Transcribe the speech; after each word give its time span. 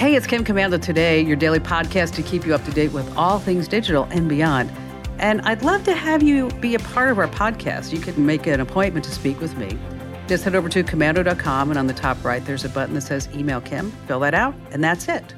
Hey, 0.00 0.14
it's 0.14 0.26
Kim 0.26 0.46
Komando 0.46 0.80
today, 0.80 1.20
your 1.20 1.36
daily 1.36 1.60
podcast 1.60 2.14
to 2.14 2.22
keep 2.22 2.46
you 2.46 2.54
up 2.54 2.64
to 2.64 2.70
date 2.70 2.90
with 2.90 3.14
all 3.18 3.38
things 3.38 3.68
digital 3.68 4.04
and 4.04 4.30
beyond. 4.30 4.72
And 5.18 5.42
I'd 5.42 5.62
love 5.62 5.84
to 5.84 5.92
have 5.92 6.22
you 6.22 6.48
be 6.52 6.74
a 6.74 6.78
part 6.78 7.10
of 7.10 7.18
our 7.18 7.28
podcast. 7.28 7.92
You 7.92 8.00
can 8.00 8.24
make 8.24 8.46
an 8.46 8.60
appointment 8.60 9.04
to 9.04 9.10
speak 9.10 9.38
with 9.42 9.54
me. 9.58 9.78
Just 10.26 10.42
head 10.44 10.54
over 10.54 10.70
to 10.70 10.82
komando.com, 10.82 11.68
and 11.68 11.78
on 11.78 11.86
the 11.86 11.92
top 11.92 12.24
right, 12.24 12.42
there's 12.46 12.64
a 12.64 12.70
button 12.70 12.94
that 12.94 13.02
says 13.02 13.28
Email 13.34 13.60
Kim. 13.60 13.90
Fill 14.06 14.20
that 14.20 14.32
out, 14.32 14.54
and 14.70 14.82
that's 14.82 15.06
it. 15.06 15.34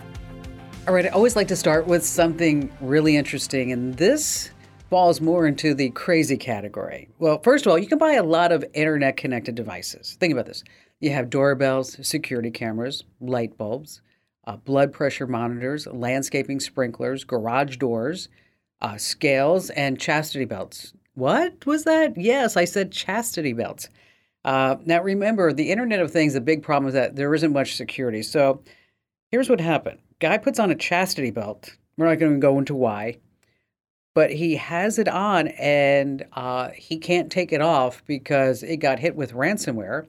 All 0.86 0.94
right, 0.94 1.06
I 1.06 1.08
always 1.08 1.34
like 1.34 1.48
to 1.48 1.56
start 1.56 1.88
with 1.88 2.06
something 2.06 2.72
really 2.80 3.16
interesting, 3.16 3.72
and 3.72 3.96
this 3.96 4.52
falls 4.90 5.20
more 5.20 5.44
into 5.44 5.74
the 5.74 5.90
crazy 5.90 6.36
category. 6.36 7.08
Well, 7.18 7.40
first 7.42 7.66
of 7.66 7.72
all, 7.72 7.80
you 7.80 7.88
can 7.88 7.98
buy 7.98 8.12
a 8.12 8.22
lot 8.22 8.52
of 8.52 8.64
internet 8.74 9.16
connected 9.16 9.56
devices. 9.56 10.16
Think 10.20 10.32
about 10.32 10.46
this 10.46 10.62
you 11.00 11.10
have 11.10 11.30
doorbells, 11.30 11.98
security 12.06 12.52
cameras, 12.52 13.02
light 13.20 13.58
bulbs, 13.58 14.00
uh, 14.44 14.56
blood 14.56 14.92
pressure 14.92 15.26
monitors, 15.26 15.86
landscaping 15.86 16.60
sprinklers, 16.60 17.24
garage 17.24 17.76
doors, 17.76 18.28
uh, 18.80 18.96
scales, 18.96 19.70
and 19.70 20.00
chastity 20.00 20.44
belts. 20.44 20.92
What 21.14 21.66
was 21.66 21.84
that? 21.84 22.16
Yes, 22.16 22.56
I 22.56 22.64
said 22.64 22.90
chastity 22.90 23.52
belts. 23.52 23.88
Uh, 24.44 24.76
now, 24.84 25.02
remember, 25.02 25.52
the 25.52 25.70
Internet 25.70 26.00
of 26.00 26.10
Things, 26.10 26.34
the 26.34 26.40
big 26.40 26.62
problem 26.62 26.88
is 26.88 26.94
that 26.94 27.14
there 27.14 27.34
isn't 27.34 27.52
much 27.52 27.76
security. 27.76 28.22
So 28.22 28.62
here's 29.30 29.48
what 29.48 29.60
happened 29.60 30.00
guy 30.18 30.38
puts 30.38 30.58
on 30.58 30.70
a 30.70 30.76
chastity 30.76 31.30
belt. 31.30 31.76
We're 31.96 32.06
not 32.06 32.18
going 32.18 32.34
to 32.34 32.38
go 32.38 32.58
into 32.58 32.74
why, 32.74 33.18
but 34.14 34.30
he 34.30 34.56
has 34.56 34.98
it 34.98 35.08
on 35.08 35.48
and 35.48 36.24
uh, 36.32 36.70
he 36.70 36.96
can't 36.96 37.30
take 37.30 37.52
it 37.52 37.60
off 37.60 38.04
because 38.06 38.62
it 38.62 38.78
got 38.78 38.98
hit 38.98 39.16
with 39.16 39.32
ransomware 39.32 40.06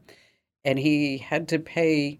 and 0.64 0.80
he 0.80 1.18
had 1.18 1.48
to 1.50 1.60
pay 1.60 2.20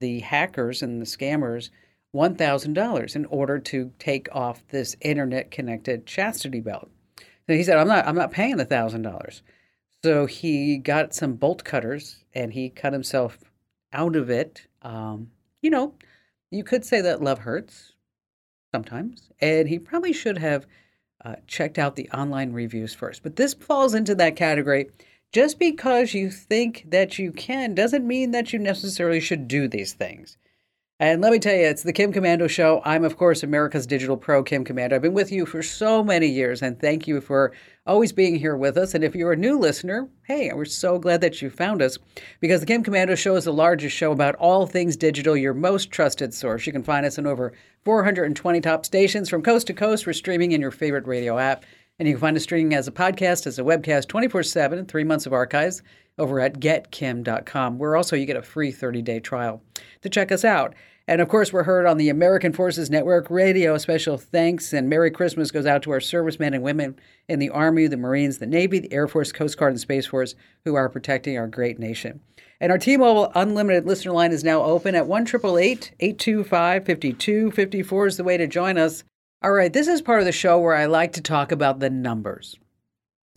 the 0.00 0.20
hackers 0.20 0.82
and 0.82 1.00
the 1.00 1.06
scammers 1.06 1.70
$1,000 2.14 3.16
in 3.16 3.24
order 3.26 3.58
to 3.58 3.92
take 3.98 4.28
off 4.34 4.66
this 4.68 4.96
internet 5.00 5.50
connected 5.50 6.06
chastity 6.06 6.60
belt. 6.60 6.90
So 7.46 7.54
he 7.54 7.62
said, 7.62 7.78
I'm 7.78 7.88
not, 7.88 8.06
I'm 8.06 8.14
not 8.14 8.30
paying 8.30 8.56
the 8.56 8.66
$1,000. 8.66 9.42
So 10.02 10.26
he 10.26 10.78
got 10.78 11.14
some 11.14 11.34
bolt 11.34 11.64
cutters 11.64 12.24
and 12.34 12.52
he 12.52 12.70
cut 12.70 12.92
himself 12.92 13.38
out 13.92 14.16
of 14.16 14.30
it. 14.30 14.66
Um, 14.82 15.30
you 15.60 15.70
know, 15.70 15.94
you 16.50 16.64
could 16.64 16.84
say 16.84 17.00
that 17.00 17.22
love 17.22 17.40
hurts 17.40 17.92
sometimes, 18.72 19.30
and 19.40 19.68
he 19.68 19.78
probably 19.78 20.12
should 20.12 20.38
have 20.38 20.66
uh, 21.24 21.36
checked 21.46 21.78
out 21.78 21.96
the 21.96 22.08
online 22.10 22.52
reviews 22.52 22.94
first. 22.94 23.22
But 23.22 23.36
this 23.36 23.54
falls 23.54 23.94
into 23.94 24.14
that 24.16 24.36
category. 24.36 24.90
Just 25.32 25.58
because 25.58 26.14
you 26.14 26.30
think 26.30 26.86
that 26.88 27.18
you 27.18 27.32
can 27.32 27.74
doesn't 27.74 28.06
mean 28.06 28.30
that 28.30 28.52
you 28.52 28.58
necessarily 28.58 29.20
should 29.20 29.46
do 29.46 29.68
these 29.68 29.92
things. 29.92 30.38
And 31.00 31.20
let 31.20 31.30
me 31.30 31.38
tell 31.38 31.54
you, 31.54 31.64
it's 31.64 31.84
the 31.84 31.92
Kim 31.92 32.12
Komando 32.12 32.50
Show. 32.50 32.82
I'm, 32.84 33.04
of 33.04 33.16
course, 33.16 33.44
America's 33.44 33.86
digital 33.86 34.16
pro, 34.16 34.42
Kim 34.42 34.64
Komando. 34.64 34.94
I've 34.94 35.02
been 35.02 35.12
with 35.12 35.30
you 35.30 35.46
for 35.46 35.62
so 35.62 36.02
many 36.02 36.26
years, 36.26 36.60
and 36.60 36.80
thank 36.80 37.06
you 37.06 37.20
for 37.20 37.52
always 37.86 38.10
being 38.10 38.34
here 38.34 38.56
with 38.56 38.76
us. 38.76 38.94
And 38.94 39.04
if 39.04 39.14
you're 39.14 39.30
a 39.30 39.36
new 39.36 39.56
listener, 39.56 40.08
hey, 40.24 40.50
we're 40.52 40.64
so 40.64 40.98
glad 40.98 41.20
that 41.20 41.40
you 41.40 41.50
found 41.50 41.82
us 41.82 41.98
because 42.40 42.58
the 42.58 42.66
Kim 42.66 42.82
Komando 42.82 43.16
Show 43.16 43.36
is 43.36 43.44
the 43.44 43.52
largest 43.52 43.96
show 43.96 44.10
about 44.10 44.34
all 44.36 44.66
things 44.66 44.96
digital, 44.96 45.36
your 45.36 45.54
most 45.54 45.92
trusted 45.92 46.34
source. 46.34 46.66
You 46.66 46.72
can 46.72 46.82
find 46.82 47.06
us 47.06 47.16
in 47.16 47.28
over 47.28 47.52
420 47.84 48.60
top 48.60 48.84
stations 48.84 49.28
from 49.28 49.42
coast 49.42 49.68
to 49.68 49.74
coast. 49.74 50.04
We're 50.04 50.14
streaming 50.14 50.50
in 50.50 50.60
your 50.60 50.72
favorite 50.72 51.06
radio 51.06 51.38
app. 51.38 51.64
And 51.98 52.06
you 52.06 52.14
can 52.14 52.20
find 52.20 52.36
us 52.36 52.44
streaming 52.44 52.74
as 52.74 52.86
a 52.86 52.92
podcast, 52.92 53.46
as 53.46 53.58
a 53.58 53.62
webcast, 53.62 54.08
24 54.08 54.44
7, 54.44 54.86
three 54.86 55.04
months 55.04 55.26
of 55.26 55.32
archives 55.32 55.82
over 56.18 56.40
at 56.40 56.60
getkim.com, 56.60 57.78
where 57.78 57.96
also 57.96 58.16
you 58.16 58.26
get 58.26 58.36
a 58.36 58.42
free 58.42 58.70
30 58.70 59.02
day 59.02 59.20
trial 59.20 59.62
to 60.02 60.08
check 60.08 60.30
us 60.30 60.44
out. 60.44 60.74
And 61.08 61.22
of 61.22 61.28
course, 61.28 61.54
we're 61.54 61.62
heard 61.62 61.86
on 61.86 61.96
the 61.96 62.10
American 62.10 62.52
Forces 62.52 62.90
Network 62.90 63.30
Radio. 63.30 63.78
Special 63.78 64.18
thanks 64.18 64.74
and 64.74 64.90
Merry 64.90 65.10
Christmas 65.10 65.50
goes 65.50 65.64
out 65.64 65.82
to 65.84 65.90
our 65.90 66.00
servicemen 66.00 66.52
and 66.52 66.62
women 66.62 66.98
in 67.28 67.38
the 67.38 67.48
Army, 67.48 67.86
the 67.86 67.96
Marines, 67.96 68.38
the 68.38 68.46
Navy, 68.46 68.78
the 68.78 68.92
Air 68.92 69.08
Force, 69.08 69.32
Coast 69.32 69.56
Guard, 69.56 69.72
and 69.72 69.80
Space 69.80 70.06
Force 70.06 70.34
who 70.66 70.74
are 70.74 70.90
protecting 70.90 71.38
our 71.38 71.46
great 71.48 71.78
nation. 71.78 72.20
And 72.60 72.70
our 72.70 72.78
T-Mobile 72.78 73.32
Unlimited 73.34 73.86
listener 73.86 74.12
line 74.12 74.32
is 74.32 74.44
now 74.44 74.62
open 74.62 74.94
at 74.94 75.06
1 75.06 75.22
888 75.22 75.92
825 75.98 76.84
5254 76.84 78.06
is 78.06 78.16
the 78.18 78.24
way 78.24 78.36
to 78.36 78.46
join 78.46 78.76
us. 78.76 79.02
All 79.40 79.52
right, 79.52 79.72
this 79.72 79.86
is 79.86 80.02
part 80.02 80.18
of 80.18 80.26
the 80.26 80.32
show 80.32 80.58
where 80.58 80.74
I 80.74 80.86
like 80.86 81.12
to 81.12 81.20
talk 81.20 81.52
about 81.52 81.78
the 81.78 81.90
numbers. 81.90 82.58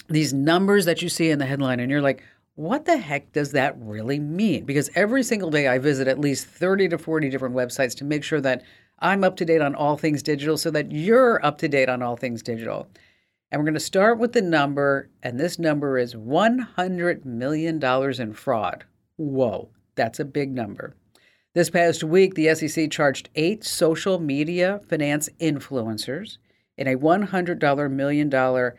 These 0.10 0.34
numbers 0.34 0.86
that 0.86 1.04
you 1.04 1.10
see 1.10 1.30
in 1.30 1.38
the 1.38 1.46
headline, 1.46 1.80
and 1.80 1.92
you're 1.92 2.02
like, 2.02 2.24
what 2.56 2.86
the 2.86 2.98
heck 2.98 3.32
does 3.34 3.52
that 3.52 3.76
really 3.78 4.18
mean? 4.18 4.66
Because 4.66 4.90
every 4.96 5.22
single 5.22 5.52
day 5.52 5.68
I 5.68 5.78
visit 5.78 6.08
at 6.08 6.18
least 6.18 6.48
30 6.48 6.90
to 6.90 6.98
40 6.98 7.30
different 7.30 7.54
websites 7.54 7.96
to 7.98 8.04
make 8.04 8.24
sure 8.24 8.42
that 8.42 8.64
I'm 8.98 9.24
up 9.24 9.36
to 9.38 9.46
date 9.46 9.62
on 9.62 9.76
all 9.76 9.96
things 9.96 10.24
digital 10.24 10.58
so 10.58 10.72
that 10.72 10.92
you're 10.92 11.44
up 11.46 11.60
to 11.60 11.68
date 11.68 11.88
on 11.88 12.02
all 12.02 12.16
things 12.16 12.42
digital. 12.42 12.88
And 13.52 13.60
we're 13.60 13.66
going 13.66 13.76
to 13.76 13.80
start 13.80 14.18
with 14.18 14.34
the 14.34 14.42
number, 14.42 15.08
and 15.22 15.40
this 15.40 15.60
number 15.60 16.00
is 16.00 16.16
$100 16.16 17.26
million 17.26 17.84
in 18.20 18.34
fraud. 18.34 18.86
Whoa, 19.18 19.70
that's 19.94 20.20
a 20.20 20.26
big 20.26 20.52
number. 20.52 20.96
This 21.54 21.70
past 21.70 22.02
week, 22.02 22.36
the 22.36 22.56
SEC 22.56 22.90
charged 22.90 23.28
eight 23.36 23.66
social 23.66 24.20
media 24.20 24.80
finance 24.88 25.28
influencers 25.38 26.38
in 26.78 26.88
a 26.88 26.96
$100 26.96 27.92
million 27.92 28.74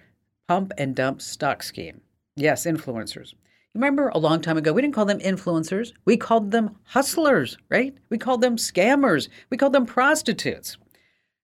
pump 0.49 0.73
and 0.79 0.97
dump 0.97 1.21
stock 1.21 1.63
scheme. 1.63 2.01
Yes, 2.35 2.65
influencers. 2.65 3.33
You 3.33 3.39
Remember 3.75 4.09
a 4.09 4.19
long 4.19 4.41
time 4.41 4.57
ago, 4.57 4.73
we 4.73 4.81
didn't 4.81 4.95
call 4.95 5.05
them 5.05 5.19
influencers. 5.21 5.93
We 6.07 6.17
called 6.17 6.51
them 6.51 6.79
hustlers, 6.85 7.59
right? 7.69 7.95
We 8.09 8.17
called 8.17 8.41
them 8.41 8.57
scammers. 8.57 9.29
We 9.51 9.59
called 9.59 9.75
them 9.75 9.85
prostitutes. 9.85 10.79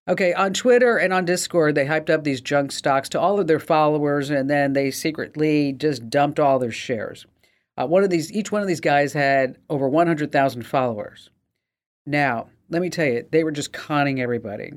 Okay, 0.08 0.32
on 0.32 0.54
Twitter 0.54 0.96
and 0.96 1.12
on 1.12 1.26
Discord, 1.26 1.74
they 1.74 1.84
hyped 1.84 2.08
up 2.08 2.24
these 2.24 2.40
junk 2.40 2.72
stocks 2.72 3.10
to 3.10 3.20
all 3.20 3.38
of 3.38 3.48
their 3.48 3.60
followers, 3.60 4.30
and 4.30 4.48
then 4.48 4.72
they 4.72 4.90
secretly 4.90 5.74
just 5.74 6.08
dumped 6.08 6.40
all 6.40 6.58
their 6.58 6.70
shares. 6.72 7.26
Uh, 7.78 7.86
one 7.86 8.02
of 8.02 8.10
these, 8.10 8.32
each 8.32 8.50
one 8.50 8.60
of 8.60 8.66
these 8.66 8.80
guys 8.80 9.12
had 9.12 9.56
over 9.70 9.88
100,000 9.88 10.62
followers. 10.66 11.30
Now, 12.04 12.48
let 12.68 12.82
me 12.82 12.90
tell 12.90 13.06
you, 13.06 13.24
they 13.30 13.44
were 13.44 13.52
just 13.52 13.72
conning 13.72 14.20
everybody. 14.20 14.72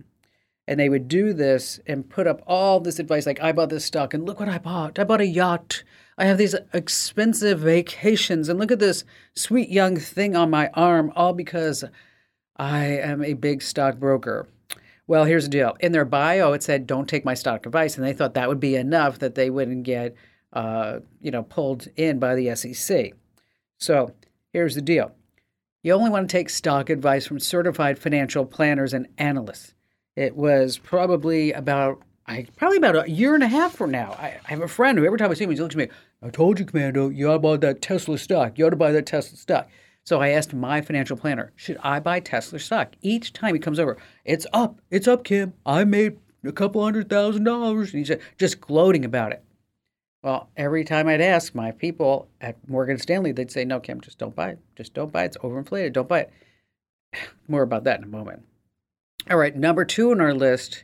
And 0.68 0.80
they 0.80 0.90
would 0.90 1.08
do 1.08 1.34
this 1.34 1.80
and 1.88 2.08
put 2.08 2.28
up 2.28 2.44
all 2.46 2.80
this 2.80 3.00
advice 3.00 3.26
like, 3.26 3.42
I 3.42 3.52
bought 3.52 3.70
this 3.70 3.86
stock 3.86 4.14
and 4.14 4.26
look 4.26 4.40
what 4.40 4.50
I 4.50 4.60
bought. 4.60 5.00
I 5.00 5.04
bought 5.04 5.20
a 5.20 5.26
yacht. 5.26 5.84
I 6.18 6.26
have 6.26 6.38
these 6.38 6.56
expensive 6.72 7.60
vacations, 7.62 8.48
and 8.48 8.60
look 8.60 8.72
at 8.72 8.78
this 8.78 9.04
sweet 9.36 9.70
young 9.70 9.98
thing 9.98 10.36
on 10.36 10.52
my 10.52 10.70
arm, 10.76 11.12
all 11.16 11.34
because 11.34 11.84
I 12.58 12.86
am 12.86 13.24
a 13.24 13.34
big 13.34 13.64
stockbroker. 13.64 14.48
Well, 15.08 15.26
here's 15.26 15.46
the 15.46 15.50
deal. 15.50 15.76
In 15.80 15.94
their 15.94 16.06
bio, 16.06 16.54
it 16.54 16.62
said, 16.62 16.86
"Don't 16.86 17.10
take 17.10 17.26
my 17.26 17.34
stock 17.34 17.66
advice," 17.66 17.98
and 17.98 18.06
they 18.06 18.14
thought 18.14 18.36
that 18.36 18.50
would 18.50 18.60
be 18.60 18.76
enough 18.76 19.18
that 19.20 19.34
they 19.34 19.50
wouldn't 19.50 19.84
get, 19.84 20.16
uh, 20.54 21.00
you 21.22 21.32
know, 21.32 21.44
pulled 21.44 21.88
in 21.96 22.20
by 22.20 22.36
the 22.36 22.56
SEC. 22.56 23.14
So 23.78 24.14
here's 24.54 24.76
the 24.76 24.82
deal: 24.82 25.14
you 25.84 25.94
only 25.94 26.10
want 26.10 26.30
to 26.30 26.32
take 26.32 26.50
stock 26.50 26.90
advice 26.90 27.28
from 27.28 27.40
certified 27.40 27.98
financial 27.98 28.46
planners 28.46 28.94
and 28.94 29.08
analysts. 29.18 29.74
It 30.16 30.36
was 30.36 30.78
probably 30.78 31.54
about 31.54 32.02
I 32.28 32.48
probably 32.56 32.78
about 32.78 33.08
a 33.08 33.10
year 33.10 33.34
and 33.34 33.44
a 33.44 33.48
half 33.48 33.76
from 33.76 33.92
now, 33.92 34.16
I, 34.20 34.40
I, 34.46 34.50
have 34.50 34.62
a 34.62 34.68
friend 34.68 34.98
who 34.98 35.06
every 35.06 35.18
time 35.18 35.32
I 35.32 35.34
see 35.34 35.44
him, 35.44 35.52
he 35.52 35.58
looks 35.58 35.76
at 35.76 35.80
me, 35.80 35.90
I 36.22 36.30
told 36.30 36.60
you, 36.60 36.66
Komando, 36.66 37.14
you 37.14 37.30
ought 37.30 37.34
to 37.34 37.40
buy 37.40 37.58
that 37.58 37.82
Tesla 37.82 38.18
stock. 38.18 38.58
You 38.58 38.68
ought 38.68 38.72
to 38.72 38.76
buy 38.76 38.92
that 38.92 39.06
Tesla 39.06 39.38
stock. 39.38 39.70
So 40.04 40.22
I 40.22 40.30
asked 40.30 40.54
my 40.54 40.82
financial 40.82 41.18
planner, 41.18 41.52
should 41.56 41.78
I 41.84 42.00
buy 42.00 42.20
Tesla 42.20 42.60
stock? 42.60 42.94
Each 43.02 43.34
time 43.34 43.56
he 43.56 43.60
comes 43.60 43.80
over, 43.80 43.98
it's 44.24 44.48
up. 44.54 44.82
It's 44.90 45.08
up, 45.08 45.24
Kim. 45.24 45.54
I 45.66 45.84
made 45.84 46.18
a 46.44 46.52
couple 46.52 46.84
hundred 46.84 47.10
thousand 47.10 47.44
dollars. 47.44 47.94
And 47.94 48.06
he's 48.06 48.18
just 48.38 48.62
gloating 48.62 49.04
about 49.04 49.32
it. 49.32 49.44
Well, 50.24 50.50
every 50.56 50.84
time 50.84 51.08
I'd 51.08 51.22
ask 51.22 51.56
my 51.56 51.72
people 51.72 52.28
at 52.42 52.56
Morgan 52.70 53.00
Stanley, 53.00 53.32
they'd 53.32 53.52
say, 53.52 53.66
no, 53.66 53.80
Kim, 53.80 54.02
just 54.02 54.20
don't 54.20 54.36
buy 54.36 54.50
it. 54.52 54.60
Just 54.76 54.94
don't 54.94 55.12
buy 55.12 55.24
it. 55.24 55.28
It's 55.28 55.38
overinflated. 55.38 55.94
Don't 55.94 56.08
buy 56.08 56.22
it. 56.22 56.34
More 57.48 57.64
about 57.64 57.86
that 57.86 58.00
in 58.00 58.04
a 58.04 58.08
moment. 58.08 58.44
All 59.30 59.38
right, 59.38 59.56
number 59.56 59.86
two 59.86 60.12
on 60.12 60.22
our 60.22 60.34
list 60.34 60.84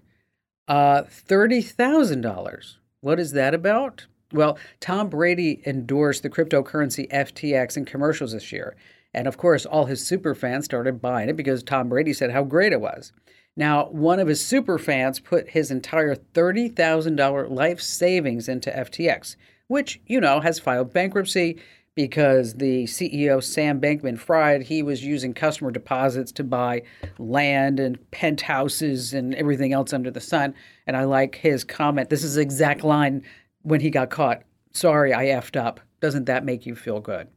uh, 0.67 1.03
$30,000. 1.03 2.75
What 3.01 3.19
is 3.19 3.31
that 3.31 3.53
about? 3.53 4.05
Well, 4.33 4.57
Tom 4.79 5.09
Brady 5.09 5.61
endorsed 5.65 6.23
the 6.23 6.29
cryptocurrency 6.29 7.09
FTX 7.11 7.77
in 7.77 7.85
commercials 7.85 8.33
this 8.33 8.51
year. 8.51 8.75
And 9.13 9.27
of 9.27 9.37
course, 9.37 9.65
all 9.65 9.85
his 9.85 10.05
super 10.05 10.35
fans 10.35 10.65
started 10.65 11.01
buying 11.01 11.29
it 11.29 11.37
because 11.37 11.63
Tom 11.63 11.89
Brady 11.89 12.13
said 12.13 12.31
how 12.31 12.43
great 12.43 12.73
it 12.73 12.81
was. 12.81 13.13
Now, 13.57 13.87
one 13.87 14.19
of 14.19 14.27
his 14.27 14.45
super 14.45 14.77
fans 14.77 15.19
put 15.19 15.49
his 15.49 15.71
entire 15.71 16.15
$30,000 16.15 17.49
life 17.49 17.81
savings 17.81 18.47
into 18.47 18.69
FTX, 18.69 19.35
which, 19.67 19.99
you 20.05 20.21
know, 20.21 20.39
has 20.39 20.59
filed 20.59 20.93
bankruptcy 20.93 21.59
because 21.95 22.53
the 22.53 22.83
CEO, 22.83 23.43
Sam 23.43 23.81
Bankman 23.81 24.19
Fried, 24.19 24.61
he 24.61 24.83
was 24.83 25.03
using 25.03 25.33
customer 25.33 25.71
deposits 25.71 26.31
to 26.33 26.43
buy 26.43 26.83
land 27.17 27.79
and 27.79 27.99
penthouses 28.11 29.15
and 29.15 29.33
everything 29.33 29.73
else 29.73 29.91
under 29.91 30.11
the 30.11 30.21
sun. 30.21 30.53
And 30.85 30.95
I 30.95 31.05
like 31.05 31.33
his 31.33 31.63
comment. 31.63 32.11
This 32.11 32.23
is 32.23 32.35
the 32.35 32.41
exact 32.41 32.83
line 32.83 33.23
when 33.63 33.81
he 33.81 33.89
got 33.89 34.11
caught. 34.11 34.43
Sorry, 34.73 35.15
I 35.15 35.25
effed 35.25 35.59
up. 35.59 35.79
Doesn't 35.99 36.25
that 36.25 36.45
make 36.45 36.67
you 36.67 36.75
feel 36.75 36.99
good? 36.99 37.27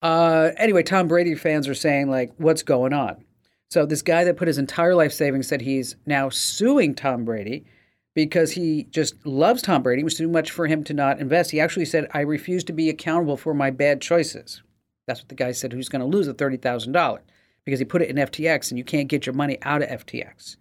Uh, 0.00 0.52
anyway, 0.56 0.82
Tom 0.82 1.06
Brady 1.06 1.34
fans 1.34 1.68
are 1.68 1.74
saying, 1.74 2.08
like, 2.08 2.32
what's 2.38 2.62
going 2.62 2.94
on? 2.94 3.22
So 3.70 3.84
this 3.84 4.02
guy 4.02 4.24
that 4.24 4.36
put 4.36 4.48
his 4.48 4.58
entire 4.58 4.94
life 4.94 5.12
savings 5.12 5.46
said 5.46 5.60
he's 5.60 5.96
now 6.06 6.30
suing 6.30 6.94
Tom 6.94 7.24
Brady 7.24 7.64
because 8.14 8.52
he 8.52 8.84
just 8.90 9.24
loves 9.26 9.62
Tom 9.62 9.82
Brady. 9.82 10.00
It 10.00 10.04
was 10.04 10.16
too 10.16 10.28
much 10.28 10.50
for 10.50 10.66
him 10.66 10.82
to 10.84 10.94
not 10.94 11.20
invest. 11.20 11.50
He 11.50 11.60
actually 11.60 11.84
said, 11.84 12.08
I 12.12 12.20
refuse 12.20 12.64
to 12.64 12.72
be 12.72 12.88
accountable 12.88 13.36
for 13.36 13.52
my 13.52 13.70
bad 13.70 14.00
choices. 14.00 14.62
That's 15.06 15.20
what 15.20 15.28
the 15.28 15.34
guy 15.34 15.52
said 15.52 15.72
who's 15.72 15.88
going 15.88 16.00
to 16.00 16.06
lose 16.06 16.26
the 16.26 16.34
$30,000 16.34 17.20
because 17.64 17.78
he 17.78 17.84
put 17.84 18.02
it 18.02 18.10
in 18.10 18.16
FTX 18.16 18.70
and 18.70 18.78
you 18.78 18.84
can't 18.84 19.08
get 19.08 19.26
your 19.26 19.34
money 19.34 19.58
out 19.62 19.82
of 19.82 20.06
FTX. 20.06 20.56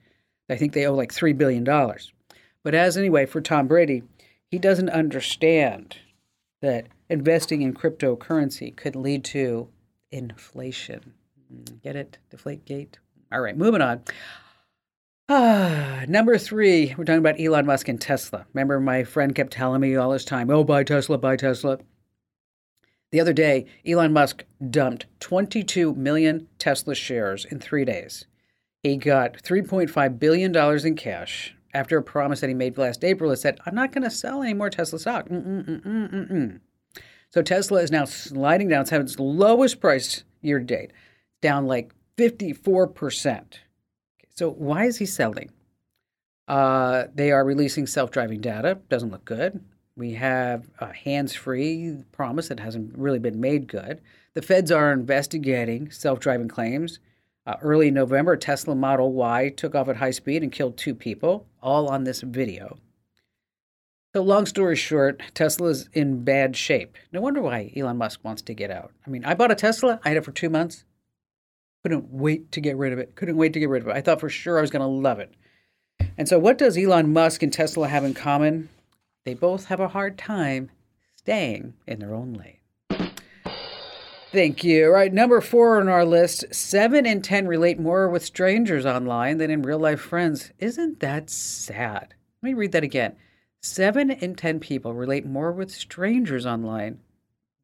I 0.50 0.56
think 0.56 0.74
they 0.74 0.86
owe 0.86 0.94
like 0.94 1.14
$3 1.14 1.38
billion. 1.38 1.64
But 1.64 2.76
as 2.76 2.98
anyway, 2.98 3.26
for 3.26 3.42
Tom 3.42 3.68
Brady, 3.68 4.04
he 4.52 4.60
doesn't 4.60 4.90
understand 4.90 5.98
that 6.62 6.88
investing 7.10 7.62
in 7.62 7.74
cryptocurrency 7.74 8.76
could 8.76 8.96
lead 8.96 9.24
to 9.26 9.70
inflation. 10.12 11.14
Get 11.84 11.96
it? 11.96 12.18
Deflate 12.30 12.66
gate. 12.66 13.00
All 13.32 13.42
right, 13.42 13.58
moving 13.58 13.82
on. 13.82 14.04
Ah, 15.30 16.04
number 16.08 16.38
three, 16.38 16.94
we're 16.98 17.04
talking 17.04 17.20
about 17.20 17.40
Elon 17.40 17.66
Musk 17.66 17.88
and 17.88 18.00
Tesla. 18.00 18.46
Remember, 18.54 18.80
my 18.80 19.04
friend 19.04 19.36
kept 19.36 19.54
telling 19.54 19.82
me 19.82 19.96
all 19.96 20.12
this 20.12 20.26
time, 20.26 20.50
oh, 20.50 20.64
buy 20.64 20.84
Tesla, 20.84 21.18
buy 21.18 21.36
Tesla. 21.36 21.80
The 23.12 23.22
other 23.22 23.34
day, 23.34 23.66
Elon 23.86 24.14
Musk 24.14 24.44
dumped 24.70 25.06
22 25.20 25.96
million 25.96 26.48
Tesla 26.60 26.94
shares 26.94 27.46
in 27.46 27.60
three 27.60 27.86
days. 27.86 28.26
He 28.84 28.98
got 28.98 29.34
$3.5 29.34 30.20
billion 30.20 30.56
in 30.86 30.96
cash 30.96 31.56
after 31.74 31.98
a 31.98 32.04
promise 32.04 32.42
that 32.42 32.48
he 32.48 32.54
made 32.54 32.78
last 32.78 33.04
April 33.04 33.30
that 33.30 33.38
said, 33.38 33.60
I'm 33.66 33.76
not 33.76 33.92
going 33.92 34.04
to 34.04 34.12
sell 34.12 34.42
any 34.42 34.54
more 34.54 34.70
Tesla 34.70 35.00
stock. 35.00 35.30
Mm-mm-mm-mm-mm. 35.30 36.60
So 37.30 37.42
Tesla 37.42 37.82
is 37.82 37.92
now 37.92 38.06
sliding 38.06 38.70
down. 38.70 38.82
It's 38.82 38.90
having 38.90 39.08
its 39.08 39.20
lowest 39.20 39.80
price 39.80 40.24
year 40.42 40.60
to 40.60 40.66
date, 40.66 40.92
down 41.42 41.68
like 41.68 41.94
54%. 42.18 43.44
So 44.36 44.52
why 44.52 44.86
is 44.86 44.98
he 44.98 45.06
selling? 45.06 45.52
Uh, 46.48 47.06
they 47.14 47.32
are 47.32 47.44
releasing 47.44 47.88
self-driving 47.88 48.42
data. 48.42 48.80
Doesn't 48.90 49.12
look 49.12 49.26
good. 49.26 49.64
We 49.96 50.14
have 50.14 50.70
a 50.80 50.94
hands-free 50.94 52.04
promise 52.12 52.48
that 52.50 52.60
hasn't 52.60 52.98
really 52.98 53.20
been 53.20 53.42
made 53.42 53.68
good. 53.68 54.02
The 54.36 54.42
feds 54.42 54.72
are 54.72 54.94
investigating 54.94 55.90
self-driving 55.92 56.50
claims. 56.50 57.00
Uh, 57.48 57.56
early 57.62 57.90
November, 57.90 58.36
Tesla 58.36 58.76
Model 58.76 59.14
Y 59.14 59.50
took 59.50 59.74
off 59.74 59.90
at 59.90 59.98
high 59.98 60.12
speed 60.12 60.44
and 60.44 60.52
killed 60.52 60.78
two 60.78 60.94
people, 60.94 61.48
all 61.62 61.88
on 61.88 62.04
this 62.04 62.22
video. 62.22 62.78
So, 64.14 64.22
long 64.22 64.46
story 64.46 64.76
short, 64.76 65.22
Tesla's 65.34 65.90
in 65.94 66.24
bad 66.24 66.56
shape. 66.56 66.98
No 67.12 67.22
wonder 67.22 67.42
why 67.42 67.72
Elon 67.76 67.98
Musk 67.98 68.24
wants 68.24 68.42
to 68.44 68.54
get 68.54 68.70
out. 68.70 68.92
I 69.06 69.10
mean, 69.10 69.24
I 69.26 69.34
bought 69.34 69.52
a 69.52 69.56
Tesla, 69.56 70.00
I 70.04 70.10
had 70.10 70.18
it 70.18 70.26
for 70.26 70.32
two 70.32 70.50
months. 70.50 70.86
Couldn't 71.88 72.12
wait 72.12 72.52
to 72.52 72.60
get 72.60 72.76
rid 72.76 72.92
of 72.92 73.00
it. 73.00 73.16
Couldn't 73.16 73.38
wait 73.38 73.54
to 73.54 73.62
get 73.62 73.70
rid 73.70 73.82
of 73.82 73.88
it. 73.88 73.96
I 73.96 74.02
thought 74.02 74.20
for 74.20 74.28
sure 74.28 74.58
I 74.58 74.62
was 74.62 74.72
going 74.72 74.82
to 74.82 74.88
love 74.88 75.20
it. 75.20 75.34
And 76.18 76.28
so, 76.28 76.38
what 76.38 76.58
does 76.58 76.78
Elon 76.78 77.14
Musk 77.14 77.42
and 77.42 77.54
Tesla 77.54 77.88
have 77.88 78.04
in 78.04 78.14
common? 78.14 78.68
They 79.24 79.34
both 79.34 79.68
have 79.68 79.80
a 79.80 79.88
hard 79.88 80.18
time 80.18 80.70
staying 81.16 81.76
in 81.88 82.00
their 82.00 82.14
own 82.14 82.34
lane. 82.34 83.12
Thank 84.34 84.66
you. 84.66 84.88
All 84.88 84.92
right, 84.92 85.14
number 85.14 85.40
four 85.40 85.80
on 85.80 85.88
our 85.88 86.04
list 86.04 86.54
seven 86.54 87.06
in 87.06 87.22
10 87.22 87.48
relate 87.48 87.80
more 87.80 88.10
with 88.10 88.26
strangers 88.26 88.86
online 88.86 89.38
than 89.38 89.50
in 89.50 89.62
real 89.62 89.80
life 89.80 90.02
friends. 90.02 90.52
Isn't 90.60 91.00
that 91.00 91.30
sad? 91.30 92.16
Let 92.44 92.50
me 92.50 92.54
read 92.54 92.74
that 92.74 92.84
again. 92.84 93.16
Seven 93.62 94.12
in 94.12 94.36
10 94.36 94.60
people 94.60 94.94
relate 94.94 95.26
more 95.26 95.54
with 95.54 95.72
strangers 95.72 96.46
online 96.46 97.00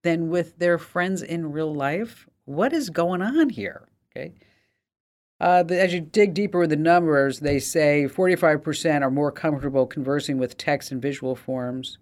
than 0.02 0.30
with 0.30 0.60
their 0.60 0.78
friends 0.78 1.22
in 1.22 1.52
real 1.52 1.76
life. 1.76 2.26
What 2.46 2.72
is 2.72 2.90
going 2.90 3.22
on 3.22 3.50
here? 3.50 3.90
Okay. 4.16 4.34
Uh, 5.40 5.64
the, 5.64 5.82
as 5.82 5.94
you 5.94 6.00
dig 6.00 6.34
deeper 6.34 6.60
with 6.60 6.70
the 6.70 6.76
numbers, 6.76 7.40
they 7.40 7.60
say 7.60 8.08
45% 8.08 9.02
are 9.02 9.12
more 9.12 9.32
comfortable 9.32 9.86
conversing 9.86 10.38
with 10.38 10.58
text 10.58 10.92
and 10.92 11.02
visual 11.02 11.36
forms. 11.36 11.98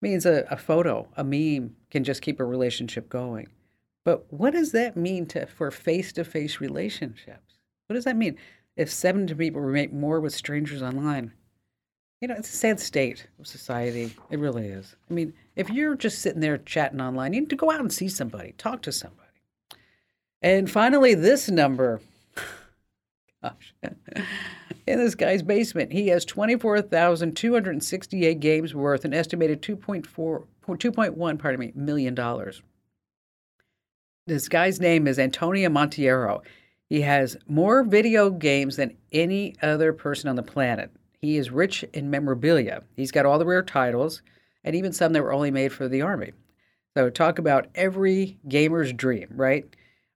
means 0.00 0.26
a, 0.26 0.46
a 0.50 0.56
photo, 0.56 1.06
a 1.16 1.22
meme 1.22 1.76
can 1.90 2.02
just 2.02 2.22
keep 2.22 2.40
a 2.40 2.44
relationship 2.44 3.08
going. 3.08 3.48
But 4.04 4.24
what 4.32 4.52
does 4.52 4.72
that 4.72 4.96
mean 4.96 5.26
to, 5.26 5.46
for 5.46 5.70
face 5.70 6.12
to 6.14 6.24
face 6.24 6.60
relationships? 6.60 7.58
What 7.86 7.94
does 7.94 8.04
that 8.04 8.16
mean? 8.16 8.36
If 8.76 8.90
seven 8.90 9.28
people 9.28 9.60
relate 9.60 9.92
more 9.92 10.18
with 10.18 10.34
strangers 10.34 10.82
online, 10.82 11.32
you 12.20 12.28
know, 12.28 12.34
it's 12.34 12.52
a 12.52 12.56
sad 12.56 12.80
state 12.80 13.26
of 13.38 13.46
society. 13.46 14.14
It 14.30 14.38
really 14.38 14.66
is. 14.66 14.96
I 15.10 15.14
mean, 15.14 15.34
if 15.56 15.70
you're 15.70 15.96
just 15.96 16.20
sitting 16.20 16.40
there 16.40 16.58
chatting 16.58 17.00
online, 17.00 17.32
you 17.32 17.40
need 17.40 17.50
to 17.50 17.56
go 17.56 17.70
out 17.70 17.80
and 17.80 17.92
see 17.92 18.08
somebody, 18.08 18.54
talk 18.58 18.82
to 18.82 18.92
somebody. 18.92 19.21
And 20.42 20.70
finally, 20.70 21.14
this 21.14 21.48
number. 21.48 22.02
Gosh. 23.42 23.74
In 24.86 24.98
this 24.98 25.14
guy's 25.14 25.42
basement, 25.42 25.92
he 25.92 26.08
has 26.08 26.24
24,268 26.24 28.40
games 28.40 28.74
worth 28.74 29.04
an 29.04 29.14
estimated 29.14 29.62
2.4 29.62 30.44
2.1, 30.68 31.38
pardon 31.38 31.60
me, 31.60 31.72
million 31.74 32.14
dollars. 32.14 32.62
This 34.26 34.48
guy's 34.48 34.80
name 34.80 35.08
is 35.08 35.18
Antonio 35.18 35.68
Monteiro. 35.68 36.42
He 36.88 37.00
has 37.00 37.36
more 37.48 37.82
video 37.82 38.30
games 38.30 38.76
than 38.76 38.96
any 39.10 39.56
other 39.62 39.92
person 39.92 40.28
on 40.28 40.36
the 40.36 40.42
planet. 40.42 40.92
He 41.20 41.36
is 41.36 41.50
rich 41.50 41.84
in 41.92 42.10
memorabilia. 42.10 42.82
He's 42.94 43.10
got 43.10 43.26
all 43.26 43.38
the 43.38 43.46
rare 43.46 43.62
titles 43.62 44.22
and 44.62 44.76
even 44.76 44.92
some 44.92 45.12
that 45.12 45.22
were 45.22 45.32
only 45.32 45.50
made 45.50 45.72
for 45.72 45.88
the 45.88 46.02
Army. 46.02 46.32
So, 46.96 47.10
talk 47.10 47.38
about 47.38 47.68
every 47.74 48.38
gamer's 48.48 48.92
dream, 48.92 49.28
right? 49.34 49.64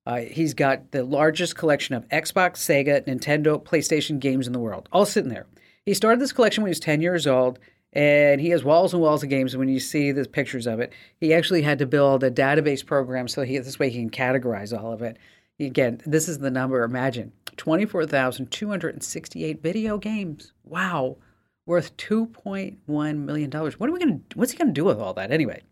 Uh, 0.06 0.18
he's 0.18 0.54
got 0.54 0.92
the 0.92 1.02
largest 1.02 1.56
collection 1.56 1.94
of 1.94 2.08
Xbox, 2.08 2.58
Sega, 2.58 3.04
Nintendo, 3.06 3.62
PlayStation 3.62 4.20
games 4.20 4.46
in 4.46 4.52
the 4.52 4.60
world, 4.60 4.88
all 4.92 5.04
sitting 5.04 5.30
there. 5.30 5.46
He 5.84 5.94
started 5.94 6.20
this 6.20 6.32
collection 6.32 6.62
when 6.62 6.68
he 6.68 6.72
was 6.72 6.80
10 6.80 7.00
years 7.00 7.26
old 7.26 7.58
and 7.92 8.40
he 8.40 8.50
has 8.50 8.62
walls 8.62 8.92
and 8.92 9.00
walls 9.02 9.22
of 9.22 9.30
games. 9.30 9.54
And 9.54 9.58
When 9.58 9.68
you 9.68 9.80
see 9.80 10.12
the 10.12 10.28
pictures 10.28 10.66
of 10.66 10.80
it, 10.80 10.92
he 11.18 11.32
actually 11.32 11.62
had 11.62 11.78
to 11.78 11.86
build 11.86 12.22
a 12.22 12.30
database 12.30 12.84
program 12.84 13.26
so 13.26 13.42
he 13.42 13.58
this 13.58 13.78
way 13.78 13.88
he 13.90 13.98
can 13.98 14.10
categorize 14.10 14.78
all 14.78 14.92
of 14.92 15.02
it. 15.02 15.16
Again, 15.58 16.02
this 16.04 16.28
is 16.28 16.38
the 16.38 16.50
number. 16.50 16.82
Imagine 16.82 17.32
twenty-four 17.56 18.04
thousand 18.04 18.50
two 18.50 18.68
hundred 18.68 18.92
and 18.94 19.02
sixty-eight 19.02 19.62
video 19.62 19.96
games. 19.96 20.52
Wow, 20.64 21.16
worth 21.64 21.96
two 21.96 22.26
point 22.26 22.78
one 22.84 23.24
million 23.24 23.48
dollars. 23.48 23.80
What 23.80 23.88
are 23.88 23.92
we 23.94 23.98
gonna? 23.98 24.20
What's 24.34 24.52
he 24.52 24.58
gonna 24.58 24.72
do 24.72 24.84
with 24.84 25.00
all 25.00 25.14
that 25.14 25.32
anyway? 25.32 25.62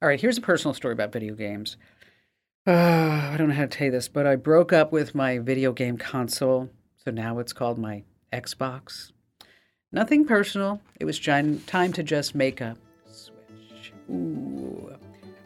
All 0.00 0.08
right, 0.08 0.20
here's 0.20 0.38
a 0.38 0.42
personal 0.42 0.72
story 0.72 0.92
about 0.92 1.12
video 1.12 1.34
games. 1.34 1.76
Uh, 2.66 2.70
I 3.32 3.36
don't 3.38 3.48
know 3.48 3.54
how 3.54 3.62
to 3.62 3.68
tell 3.68 3.86
you 3.86 3.90
this, 3.92 4.08
but 4.08 4.26
I 4.26 4.36
broke 4.36 4.72
up 4.72 4.92
with 4.92 5.14
my 5.14 5.38
video 5.38 5.72
game 5.72 5.96
console, 5.96 6.70
so 7.04 7.10
now 7.10 7.38
it's 7.38 7.52
called 7.52 7.78
my 7.78 8.02
Xbox. 8.32 9.12
Nothing 9.92 10.24
personal. 10.24 10.80
It 10.98 11.04
was 11.04 11.18
time 11.20 11.92
to 11.92 12.02
just 12.02 12.34
make 12.34 12.60
a 12.60 12.76
switch. 13.10 13.92
Ooh. 14.10 14.92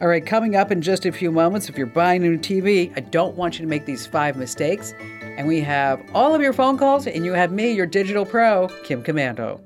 All 0.01 0.07
right, 0.07 0.25
coming 0.25 0.55
up 0.55 0.71
in 0.71 0.81
just 0.81 1.05
a 1.05 1.11
few 1.11 1.31
moments, 1.31 1.69
if 1.69 1.77
you're 1.77 1.85
buying 1.85 2.25
a 2.25 2.29
new 2.29 2.39
TV, 2.39 2.91
I 2.97 3.01
don't 3.01 3.35
want 3.35 3.59
you 3.59 3.65
to 3.65 3.69
make 3.69 3.85
these 3.85 4.07
five 4.07 4.35
mistakes. 4.35 4.93
And 5.37 5.47
we 5.47 5.61
have 5.61 6.01
all 6.15 6.33
of 6.33 6.41
your 6.41 6.53
phone 6.53 6.79
calls, 6.79 7.05
and 7.05 7.23
you 7.23 7.33
have 7.33 7.51
me, 7.51 7.71
your 7.71 7.85
digital 7.85 8.25
pro, 8.25 8.67
Kim 8.83 9.03
Komando. 9.03 9.61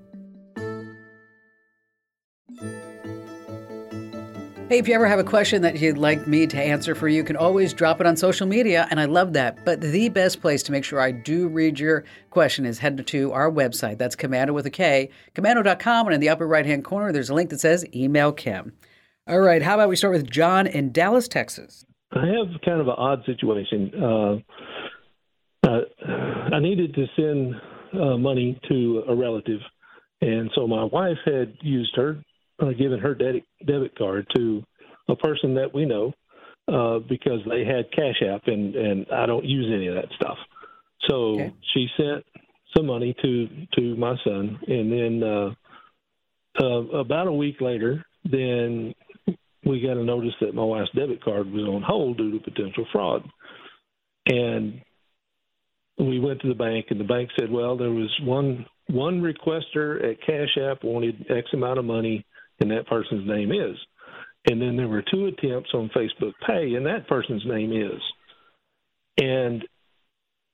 Hey, 4.68 4.80
if 4.80 4.88
you 4.88 4.96
ever 4.96 5.06
have 5.06 5.20
a 5.20 5.24
question 5.24 5.62
that 5.62 5.80
you'd 5.80 6.00
like 6.00 6.26
me 6.26 6.48
to 6.48 6.58
answer 6.58 6.96
for 6.96 7.08
you, 7.08 7.18
you 7.18 7.24
can 7.24 7.36
always 7.36 7.72
drop 7.72 8.02
it 8.02 8.08
on 8.08 8.18
social 8.18 8.48
media, 8.48 8.88
and 8.90 9.00
I 9.00 9.06
love 9.06 9.34
that. 9.34 9.64
But 9.64 9.80
the 9.80 10.10
best 10.10 10.42
place 10.42 10.64
to 10.64 10.72
make 10.72 10.84
sure 10.84 11.00
I 11.00 11.12
do 11.12 11.48
read 11.48 11.80
your 11.80 12.04
question 12.32 12.66
is 12.66 12.80
head 12.80 13.06
to 13.06 13.32
our 13.32 13.52
website. 13.52 14.00
That's 14.00 14.16
Komando 14.16 14.56
with 14.56 14.66
a 14.66 14.72
K, 14.72 15.12
komando.com, 15.36 16.08
and 16.08 16.16
in 16.16 16.20
the 16.20 16.30
upper 16.30 16.48
right 16.48 16.66
hand 16.66 16.84
corner, 16.84 17.12
there's 17.12 17.30
a 17.30 17.36
link 17.36 17.52
that 17.52 17.60
says 17.60 17.86
Email 17.94 18.32
Kim. 18.32 18.74
All 19.28 19.40
right, 19.40 19.62
how 19.62 19.76
about 19.76 19.88
we 19.88 19.96
start 19.96 20.16
with 20.16 20.32
John 20.32 20.66
in 20.66 20.92
Dallas, 20.92 21.28
Texas? 21.28 21.86
I 22.14 22.26
have 22.26 22.60
kind 22.66 22.82
of 22.82 22.88
an 22.88 22.96
odd 22.98 23.24
situation. 23.28 23.92
Uh, 24.02 24.36
uh, 25.68 25.82
I 26.56 26.60
needed 26.60 26.96
to 26.96 27.06
send 27.16 27.54
uh, 28.02 28.18
money 28.18 28.60
to 28.68 29.04
a 29.08 29.16
relative, 29.16 29.60
and 30.22 30.50
so 30.56 30.66
my 30.66 30.86
wife 30.86 31.20
had 31.24 31.54
used 31.62 31.96
her 31.98 32.18
uh, 32.60 32.72
giving 32.78 33.00
her 33.00 33.16
debit 33.16 33.44
debit 33.66 33.98
card 33.98 34.28
to 34.36 34.64
a 35.10 35.16
person 35.16 35.56
that 35.56 35.74
we 35.74 35.86
know 35.86 36.14
uh, 36.68 37.00
because 37.00 37.40
they 37.50 37.64
had 37.66 37.92
Cash 37.92 38.22
App, 38.28 38.48
and 38.48 38.76
and 38.76 39.06
I 39.12 39.26
don't 39.26 39.46
use 39.46 39.72
any 39.74 39.88
of 39.88 39.96
that 39.96 40.12
stuff. 40.16 40.38
So 41.10 41.16
okay. 41.36 41.54
she 41.74 41.88
sent 41.98 42.26
some 42.76 42.88
money 42.88 43.16
to 43.22 43.48
to 43.78 43.96
my 43.96 44.16
son, 44.24 44.60
and 44.68 44.92
then 44.92 45.24
uh, 45.24 45.50
uh, 46.62 47.00
about 47.00 47.28
a 47.28 47.34
week 47.34 47.62
later, 47.62 48.06
then 48.24 48.94
we 49.66 49.82
got 49.82 49.98
a 49.98 50.04
notice 50.04 50.34
that 50.42 50.56
my 50.56 50.64
wife's 50.64 50.92
debit 50.96 51.24
card 51.24 51.52
was 51.52 51.64
on 51.64 51.82
hold 51.82 52.18
due 52.18 52.32
to 52.32 52.40
potential 52.40 52.86
fraud, 52.92 53.24
and 54.28 54.82
we 55.98 56.20
went 56.20 56.42
to 56.42 56.48
the 56.48 56.56
bank, 56.56 56.88
and 56.90 57.00
the 57.00 57.06
bank 57.06 57.30
said, 57.40 57.50
well, 57.52 57.78
there 57.78 57.92
was 57.92 58.12
one 58.24 58.66
one 58.88 59.22
requester 59.22 60.12
at 60.12 60.22
Cash 60.22 60.58
App 60.62 60.84
wanted 60.84 61.26
X 61.30 61.48
amount 61.54 61.80
of 61.80 61.86
money 61.86 62.26
and 62.60 62.72
that 62.72 62.88
person's 62.88 63.28
name 63.28 63.52
is. 63.52 63.78
And 64.48 64.62
then 64.62 64.78
there 64.78 64.88
were 64.88 65.04
two 65.12 65.26
attempts 65.26 65.72
on 65.74 65.90
Facebook 65.96 66.34
Pay, 66.46 66.76
and 66.76 66.86
that 66.86 67.08
person's 67.08 67.46
name 67.46 67.72
is. 67.72 68.02
And 69.18 69.64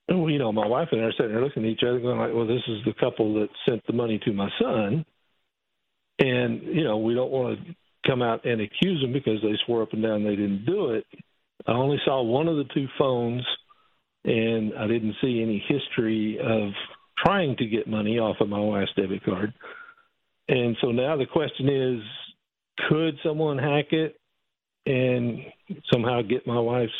you 0.08 0.40
know, 0.40 0.52
my 0.52 0.68
wife 0.68 0.90
and 0.92 1.02
I 1.02 1.06
are 1.06 1.12
sitting 1.14 1.32
there 1.32 1.44
looking 1.44 1.64
at 1.64 1.70
each 1.70 1.84
other, 1.84 2.00
going 2.00 2.20
like, 2.20 2.34
"Well, 2.34 2.48
this 2.48 2.64
is 2.68 2.84
the 2.86 2.94
couple 2.94 3.34
that 3.36 3.50
sent 3.68 3.86
the 3.88 3.94
money 3.94 4.20
to 4.20 4.34
my 4.34 4.50
son," 4.60 5.06
and 6.20 6.62
you 6.64 6.84
know, 6.84 6.98
we 6.98 7.14
don't 7.14 7.32
want 7.32 7.60
to 7.60 7.76
come 8.08 8.22
out 8.22 8.46
and 8.46 8.62
accuse 8.62 9.02
them 9.02 9.14
because 9.14 9.42
they 9.42 9.58
swore 9.66 9.84
up 9.84 9.94
and 9.94 10.04
down 10.04 10.24
they 10.24 10.36
didn't 10.36 10.66
do 10.66 10.92
it. 10.92 11.06
I 11.68 11.74
only 11.74 12.00
saw 12.04 12.22
one 12.22 12.48
of 12.48 12.58
the 12.58 12.66
two 12.74 12.88
phones, 12.98 13.46
and 14.26 14.74
I 14.78 14.88
didn't 14.88 15.16
see 15.22 15.42
any 15.42 15.64
history 15.68 16.40
of 16.40 16.72
trying 17.24 17.56
to 17.58 17.66
get 17.66 17.88
money 17.88 18.20
off 18.20 18.38
of 18.42 18.50
my 18.50 18.60
wife's 18.60 18.94
debit 18.96 19.24
card. 19.24 19.54
And 20.52 20.76
so 20.82 20.92
now 20.92 21.16
the 21.16 21.26
question 21.26 21.70
is, 21.70 22.02
could 22.90 23.18
someone 23.24 23.58
hack 23.58 23.94
it 23.94 24.20
and 24.86 25.40
somehow 25.92 26.22
get 26.22 26.46
my 26.46 26.60
wife's 26.60 26.92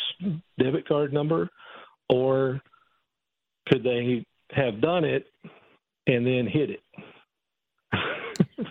debit 0.58 0.88
card 0.88 1.12
number, 1.12 1.50
or 2.08 2.62
could 3.68 3.84
they 3.84 4.24
have 4.52 4.80
done 4.80 5.04
it 5.04 5.26
and 6.06 6.26
then 6.26 6.46
hid 6.50 6.70
it? 6.70 6.80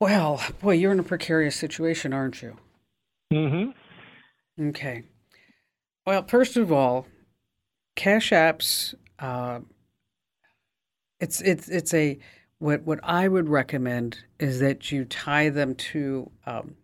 well, 0.00 0.42
boy, 0.60 0.74
you're 0.74 0.92
in 0.92 1.00
a 1.00 1.04
precarious 1.04 1.56
situation, 1.56 2.12
aren't 2.12 2.42
you? 2.42 2.58
Mm-hmm. 3.32 4.68
Okay. 4.68 5.04
Well, 6.06 6.26
first 6.28 6.58
of 6.58 6.70
all, 6.70 7.06
Cash 7.94 8.32
Apps, 8.32 8.94
uh, 9.18 9.60
it's 11.20 11.40
it's 11.40 11.70
it's 11.70 11.94
a 11.94 12.18
what 12.58 12.82
what 12.82 13.00
I 13.02 13.28
would 13.28 13.48
recommend 13.48 14.18
is 14.38 14.60
that 14.60 14.90
you 14.90 15.04
tie 15.04 15.50
them 15.50 15.74
to 15.74 16.30
um, 16.46 16.76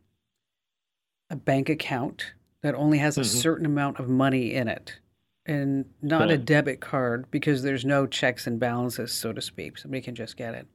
a 1.30 1.36
bank 1.36 1.68
account 1.68 2.32
that 2.62 2.74
only 2.74 2.98
has 2.98 3.16
a 3.16 3.22
mm-hmm. 3.22 3.38
certain 3.38 3.66
amount 3.66 3.98
of 3.98 4.08
money 4.08 4.54
in 4.54 4.68
it 4.68 4.98
and 5.46 5.86
not 6.00 6.30
a 6.30 6.38
debit 6.38 6.80
card 6.80 7.28
because 7.30 7.62
there's 7.62 7.84
no 7.84 8.06
checks 8.06 8.46
and 8.46 8.60
balances, 8.60 9.12
so 9.12 9.32
to 9.32 9.40
speak. 9.40 9.76
Somebody 9.76 10.00
can 10.00 10.14
just 10.14 10.36
get 10.36 10.54
it. 10.54 10.66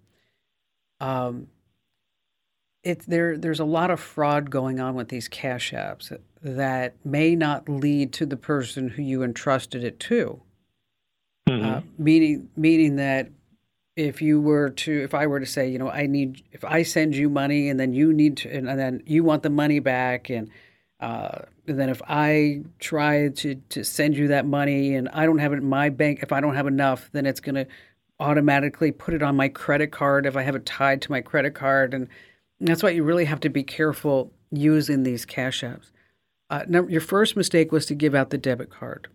Um, 1.00 1.48
it 2.84 3.02
there 3.08 3.38
there's 3.38 3.60
a 3.60 3.66
lot 3.66 3.92
of 3.92 4.00
fraud 4.00 4.50
going 4.50 4.80
on 4.80 4.96
with 4.96 5.10
these 5.10 5.28
cash 5.28 5.72
apps 5.72 6.16
that 6.42 6.96
may 7.06 7.36
not 7.36 7.70
lead 7.70 8.14
to 8.14 8.26
the 8.26 8.38
person 8.38 8.90
who 8.90 9.02
you 9.02 9.24
entrusted 9.24 9.84
it 9.84 10.00
to. 10.02 10.42
Mm-hmm. 11.48 11.66
Uh, 11.66 11.82
meaning 11.98 12.50
meaning 12.58 12.98
that 12.98 13.30
if 13.98 14.22
you 14.22 14.40
were 14.40 14.70
to 14.70 15.04
if 15.04 15.14
I 15.14 15.28
were 15.28 15.40
to 15.40 15.46
say, 15.46 15.70
you 15.70 15.80
know, 15.80 15.90
I 15.90 16.06
need 16.06 16.44
if 16.52 16.64
I 16.64 16.84
send 16.84 17.16
you 17.16 17.30
money 17.30 17.68
and 17.68 17.80
then 17.80 17.94
you 17.94 18.14
need 18.14 18.38
to 18.38 18.50
and, 18.50 18.70
and 18.70 18.80
then 18.80 19.04
you 19.06 19.24
want 19.24 19.44
the 19.44 19.50
money 19.50 19.80
back 19.80 20.30
and 20.30 20.50
uh, 21.00 21.40
and 21.68 21.80
then 21.80 21.90
if 21.90 22.02
I 22.08 22.62
try 22.80 23.30
to, 23.30 23.56
to 23.56 23.84
send 23.84 24.16
you 24.16 24.30
that 24.30 24.46
money 24.46 24.96
and 24.96 25.10
I 25.10 25.26
don't 25.26 25.40
have 25.40 25.54
it 25.54 25.58
in 25.58 25.70
my 25.70 25.90
bank, 25.90 26.20
if 26.24 26.32
I 26.32 26.40
don't 26.42 26.56
have 26.56 26.66
enough, 26.66 27.10
then 27.12 27.26
it's 27.26 27.40
going 27.40 27.56
to 27.56 27.68
automatically 28.20 28.92
put 28.92 29.14
it 29.14 29.22
on 29.22 29.36
my 29.36 29.50
credit 29.50 29.92
card 29.92 30.26
if 30.26 30.36
I 30.36 30.42
have 30.42 30.56
it 30.56 30.66
tied 30.66 31.02
to 31.04 31.12
my 31.12 31.22
credit 31.22 31.54
card. 31.54 31.94
And 31.94 32.08
that's 32.60 32.82
why 32.82 32.90
you 32.90 33.04
really 33.04 33.26
have 33.26 33.40
to 33.42 33.50
be 33.50 33.64
careful 33.64 34.32
using 34.52 35.04
these 35.04 35.26
cash 35.26 35.62
apps. 35.62 35.92
Uh, 36.50 36.64
number, 36.68 36.90
your 36.90 37.02
first 37.02 37.36
mistake 37.36 37.72
was 37.72 37.86
to 37.88 37.96
give 37.96 38.16
out 38.16 38.30
the 38.30 38.38
debit 38.38 38.70
card. 38.70 39.08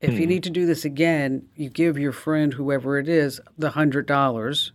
If 0.00 0.14
hmm. 0.14 0.20
you 0.20 0.26
need 0.26 0.42
to 0.44 0.50
do 0.50 0.66
this 0.66 0.84
again, 0.84 1.46
you 1.54 1.68
give 1.68 1.98
your 1.98 2.12
friend, 2.12 2.54
whoever 2.54 2.98
it 2.98 3.08
is, 3.08 3.40
the 3.58 3.70
hundred 3.70 4.06
dollars, 4.06 4.72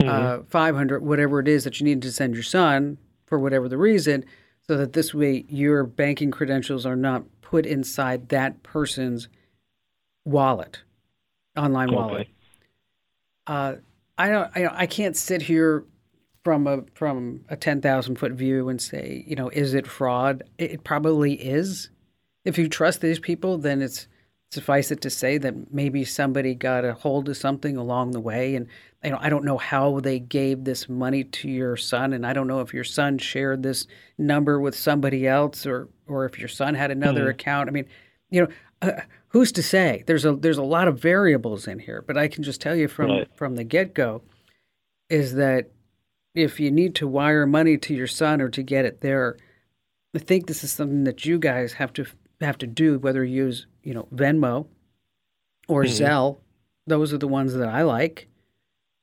mm-hmm. 0.00 0.10
uh, 0.10 0.44
five 0.48 0.74
hundred, 0.74 1.02
whatever 1.02 1.40
it 1.40 1.48
is 1.48 1.64
that 1.64 1.80
you 1.80 1.84
need 1.84 2.02
to 2.02 2.12
send 2.12 2.34
your 2.34 2.42
son 2.42 2.98
for 3.26 3.38
whatever 3.38 3.68
the 3.68 3.78
reason 3.78 4.24
so 4.66 4.76
that 4.76 4.92
this 4.92 5.14
way 5.14 5.44
your 5.48 5.84
banking 5.84 6.30
credentials 6.30 6.84
are 6.84 6.96
not 6.96 7.24
put 7.40 7.64
inside 7.66 8.28
that 8.30 8.62
person's 8.62 9.28
wallet, 10.24 10.82
online 11.56 11.88
okay. 11.88 11.96
wallet. 11.96 12.28
Uh, 13.46 13.74
I 14.18 14.28
don't. 14.28 14.50
I, 14.56 14.82
I 14.82 14.86
can't 14.86 15.16
sit 15.16 15.42
here 15.42 15.84
from 16.42 16.66
a 16.66 16.82
from 16.94 17.44
a 17.48 17.56
ten 17.56 17.80
thousand 17.80 18.16
foot 18.16 18.32
view 18.32 18.68
and 18.68 18.80
say, 18.80 19.24
you 19.26 19.36
know, 19.36 19.50
is 19.50 19.74
it 19.74 19.86
fraud? 19.86 20.42
It, 20.58 20.72
it 20.72 20.84
probably 20.84 21.34
is. 21.34 21.90
If 22.44 22.58
you 22.58 22.68
trust 22.68 23.00
these 23.00 23.18
people, 23.18 23.58
then 23.58 23.82
it's 23.82 24.08
suffice 24.50 24.90
it 24.90 25.00
to 25.02 25.10
say 25.10 25.38
that 25.38 25.72
maybe 25.72 26.04
somebody 26.04 26.54
got 26.54 26.84
a 26.84 26.94
hold 26.94 27.28
of 27.28 27.36
something 27.36 27.76
along 27.76 28.12
the 28.12 28.20
way 28.20 28.54
and 28.54 28.68
you 29.06 29.12
know, 29.12 29.18
I 29.20 29.28
don't 29.28 29.44
know 29.44 29.56
how 29.56 30.00
they 30.00 30.18
gave 30.18 30.64
this 30.64 30.88
money 30.88 31.22
to 31.22 31.48
your 31.48 31.76
son, 31.76 32.12
and 32.12 32.26
I 32.26 32.32
don't 32.32 32.48
know 32.48 32.60
if 32.60 32.74
your 32.74 32.82
son 32.82 33.18
shared 33.18 33.62
this 33.62 33.86
number 34.18 34.58
with 34.58 34.74
somebody 34.74 35.28
else, 35.28 35.64
or 35.64 35.88
or 36.08 36.24
if 36.24 36.40
your 36.40 36.48
son 36.48 36.74
had 36.74 36.90
another 36.90 37.20
mm-hmm. 37.22 37.30
account. 37.30 37.68
I 37.68 37.72
mean, 37.72 37.86
you 38.30 38.40
know, 38.42 38.48
uh, 38.82 39.02
who's 39.28 39.52
to 39.52 39.62
say? 39.62 40.02
There's 40.08 40.24
a 40.24 40.34
there's 40.34 40.58
a 40.58 40.64
lot 40.64 40.88
of 40.88 40.98
variables 40.98 41.68
in 41.68 41.78
here, 41.78 42.02
but 42.04 42.16
I 42.16 42.26
can 42.26 42.42
just 42.42 42.60
tell 42.60 42.74
you 42.74 42.88
from 42.88 43.10
right. 43.10 43.28
from 43.36 43.54
the 43.54 43.62
get 43.62 43.94
go, 43.94 44.22
is 45.08 45.34
that 45.34 45.70
if 46.34 46.58
you 46.58 46.72
need 46.72 46.96
to 46.96 47.06
wire 47.06 47.46
money 47.46 47.78
to 47.78 47.94
your 47.94 48.08
son 48.08 48.40
or 48.40 48.48
to 48.48 48.62
get 48.62 48.84
it 48.84 49.02
there, 49.02 49.36
I 50.16 50.18
think 50.18 50.48
this 50.48 50.64
is 50.64 50.72
something 50.72 51.04
that 51.04 51.24
you 51.24 51.38
guys 51.38 51.74
have 51.74 51.92
to 51.92 52.06
have 52.40 52.58
to 52.58 52.66
do, 52.66 52.98
whether 52.98 53.24
you 53.24 53.44
use 53.44 53.66
you 53.86 53.94
know 53.94 54.08
Venmo 54.14 54.66
or 55.68 55.84
mm-hmm. 55.84 56.04
Zelle. 56.04 56.38
Those 56.86 57.12
are 57.12 57.18
the 57.18 57.28
ones 57.28 57.54
that 57.54 57.68
I 57.68 57.82
like. 57.82 58.28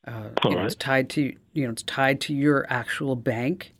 Uh, 0.06 0.30
you 0.44 0.52
know, 0.52 0.58
right. 0.58 0.66
It's 0.66 0.76
tied 0.76 1.10
to 1.12 1.34
you 1.54 1.66
know 1.66 1.72
it's 1.72 1.84
tied 1.84 2.20
to 2.22 2.34
your 2.34 2.68
actual 2.70 3.16
bank. 3.16 3.74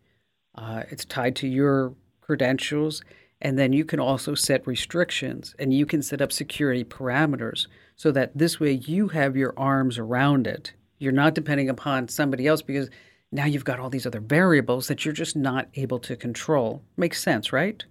Uh, 0.56 0.84
it's 0.90 1.06
tied 1.06 1.36
to 1.38 1.48
your 1.48 1.94
credentials, 2.22 3.04
and 3.42 3.60
then 3.60 3.74
you 3.74 3.84
can 3.84 4.00
also 4.00 4.34
set 4.34 4.66
restrictions 4.66 5.54
and 5.60 5.74
you 5.74 5.86
can 5.86 6.02
set 6.02 6.22
up 6.22 6.32
security 6.32 6.84
parameters 6.84 7.68
so 7.96 8.12
that 8.12 8.38
this 8.38 8.60
way 8.60 8.72
you 8.72 9.10
have 9.10 9.36
your 9.36 9.54
arms 9.58 9.98
around 9.98 10.48
it. 10.48 10.72
You're 11.00 11.12
not 11.12 11.36
depending 11.36 11.70
upon 11.70 12.08
somebody 12.08 12.48
else 12.48 12.62
because 12.62 12.90
now 13.32 13.46
you've 13.46 13.66
got 13.66 13.80
all 13.80 13.90
these 13.90 14.06
other 14.06 14.22
variables 14.22 14.88
that 14.88 15.04
you're 15.04 15.14
just 15.14 15.36
not 15.36 15.68
able 15.76 16.00
to 16.00 16.16
control. 16.16 16.82
Makes 16.96 17.22
sense, 17.22 17.52
right? 17.52 17.84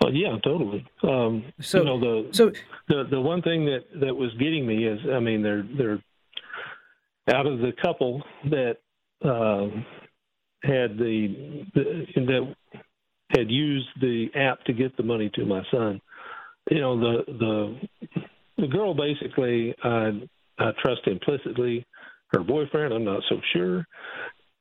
Well, 0.00 0.14
yeah, 0.14 0.36
totally. 0.44 0.86
Um, 1.02 1.52
so, 1.60 1.78
you 1.78 1.84
know, 1.84 2.00
the 2.00 2.28
so 2.32 2.52
the 2.88 3.04
the 3.10 3.20
one 3.20 3.42
thing 3.42 3.64
that 3.66 3.84
that 4.00 4.14
was 4.14 4.32
getting 4.38 4.66
me 4.66 4.86
is, 4.86 5.00
I 5.12 5.18
mean, 5.18 5.42
they're 5.42 5.66
they're 5.76 6.02
out 7.34 7.46
of 7.46 7.58
the 7.58 7.72
couple 7.82 8.22
that 8.44 8.76
um, 9.24 9.84
had 10.62 10.96
the, 10.98 11.64
the 11.74 12.06
that 12.14 12.54
had 13.30 13.50
used 13.50 13.88
the 14.00 14.28
app 14.34 14.62
to 14.64 14.72
get 14.72 14.96
the 14.96 15.02
money 15.02 15.30
to 15.34 15.44
my 15.44 15.62
son. 15.70 16.00
You 16.70 16.80
know, 16.80 16.98
the 16.98 17.24
the 17.26 18.18
the 18.58 18.66
girl 18.68 18.94
basically 18.94 19.74
I 19.82 20.22
I 20.58 20.70
trust 20.80 21.06
implicitly. 21.06 21.84
Her 22.32 22.40
boyfriend, 22.40 22.92
I'm 22.92 23.04
not 23.04 23.22
so 23.28 23.40
sure. 23.52 23.86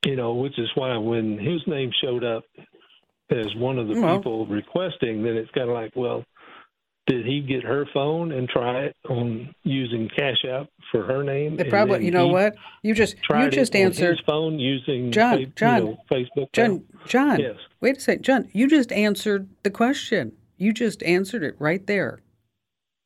You 0.06 0.16
know, 0.16 0.36
which 0.36 0.58
is 0.58 0.70
why 0.76 0.96
when 0.98 1.38
his 1.38 1.62
name 1.68 1.92
showed 2.02 2.24
up 2.24 2.44
as 3.30 3.54
one 3.56 3.78
of 3.78 3.88
the 3.88 4.00
well, 4.00 4.18
people 4.18 4.46
requesting, 4.48 5.24
then 5.24 5.36
it's 5.36 5.52
kind 5.52 5.70
of 5.70 5.76
like, 5.76 5.92
well, 5.96 6.24
did 7.08 7.26
he 7.26 7.42
get 7.42 7.64
her 7.64 7.86
phone 7.94 8.34
and 8.34 8.50
try 8.50 8.82
it 8.82 8.96
on 9.10 9.54
using 9.64 10.10
Cash 10.10 10.44
App 10.50 10.68
for 10.92 11.04
her 11.06 11.24
name? 11.24 11.58
It 11.60 11.70
probably, 11.70 12.04
you 12.04 12.12
know 12.12 12.28
what? 12.28 12.56
You 12.84 12.94
just 12.94 13.16
you 13.30 13.50
just 13.50 13.76
answered 13.76 14.22
phone 14.26 14.60
using 14.60 15.12
John. 15.12 15.54
John, 15.56 15.78
you 15.78 15.90
know, 15.92 15.98
Facebook. 16.12 16.52
John. 16.52 16.84
John. 17.06 17.40
Yes. 17.40 17.56
Wait 17.80 17.98
a 17.98 18.00
second, 18.00 18.24
John. 18.24 18.50
You 18.52 18.68
just 18.68 18.92
answered 18.92 19.48
the 19.64 19.70
question. 19.70 20.34
You 20.58 20.74
just 20.74 21.02
answered 21.04 21.44
it 21.44 21.56
right 21.60 21.86
there. 21.88 22.20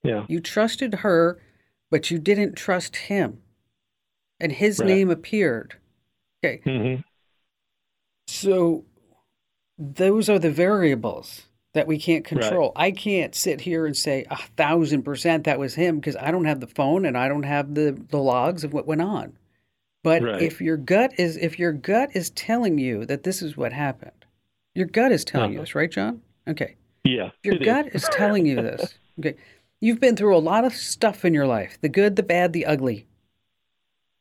Yeah. 0.04 0.26
You 0.28 0.40
trusted 0.40 0.96
her, 0.96 1.40
but 1.92 2.10
you 2.10 2.18
didn't 2.18 2.56
trust 2.56 2.96
him, 2.96 3.40
and 4.40 4.52
his 4.52 4.80
right. 4.80 4.88
name 4.88 5.12
appeared. 5.12 5.76
Okay. 6.44 6.62
Mm-hmm. 6.66 7.02
So 8.28 8.86
those 9.82 10.30
are 10.30 10.38
the 10.38 10.52
variables 10.52 11.42
that 11.74 11.88
we 11.88 11.98
can't 11.98 12.24
control. 12.24 12.72
Right. 12.76 12.88
I 12.88 12.92
can't 12.92 13.34
sit 13.34 13.62
here 13.62 13.86
and 13.86 13.98
say 13.98 14.26
a 14.30 14.38
thousand 14.58 15.04
percent 15.04 15.46
that 15.46 15.60
was 15.60 15.74
him 15.74 16.00
because 16.00 16.16
I 16.16 16.30
don't 16.32 16.46
have 16.46 16.60
the 16.60 16.68
phone 16.68 17.06
and 17.06 17.18
I 17.18 17.28
don't 17.28 17.44
have 17.44 17.74
the, 17.74 18.00
the 18.10 18.18
logs 18.18 18.64
of 18.64 18.74
what 18.74 18.86
went 18.86 19.02
on. 19.02 19.38
But 20.04 20.22
right. 20.22 20.42
if 20.42 20.62
your 20.62 20.78
gut 20.78 21.14
is 21.18 21.38
if 21.38 21.60
your 21.60 21.72
gut 21.72 22.10
is 22.14 22.32
telling 22.32 22.78
you 22.78 23.06
that 23.06 23.24
this 23.24 23.42
is 23.42 23.56
what 23.56 23.72
happened, 23.74 24.26
your 24.76 24.88
gut 24.88 25.12
is 25.12 25.24
telling 25.24 25.46
uh-huh. 25.46 25.54
you 25.54 25.60
this, 25.60 25.76
right, 25.76 25.92
John? 25.92 26.22
Okay. 26.48 26.76
Yeah. 27.04 27.32
Your 27.44 27.58
gut 27.58 27.88
is. 27.88 28.04
is 28.04 28.10
telling 28.14 28.46
you 28.46 28.56
this. 28.56 28.96
Okay. 29.20 29.36
You've 29.80 30.00
been 30.00 30.16
through 30.16 30.36
a 30.36 30.40
lot 30.40 30.66
of 30.66 30.74
stuff 30.74 31.26
in 31.26 31.34
your 31.34 31.48
life 31.48 31.78
the 31.82 31.90
good, 31.90 32.16
the 32.16 32.24
bad, 32.24 32.54
the 32.54 32.66
ugly. 32.66 33.08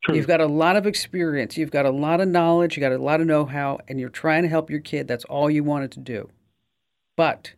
True. 0.03 0.15
You've 0.15 0.27
got 0.27 0.41
a 0.41 0.47
lot 0.47 0.75
of 0.75 0.87
experience. 0.87 1.57
You've 1.57 1.71
got 1.71 1.85
a 1.85 1.91
lot 1.91 2.21
of 2.21 2.27
knowledge. 2.27 2.75
You 2.75 2.81
got 2.81 2.91
a 2.91 2.97
lot 2.97 3.21
of 3.21 3.27
know 3.27 3.45
how, 3.45 3.79
and 3.87 3.99
you're 3.99 4.09
trying 4.09 4.43
to 4.43 4.49
help 4.49 4.69
your 4.69 4.79
kid. 4.79 5.07
That's 5.07 5.25
all 5.25 5.49
you 5.49 5.63
wanted 5.63 5.91
to 5.91 5.99
do. 5.99 6.29
But 7.15 7.53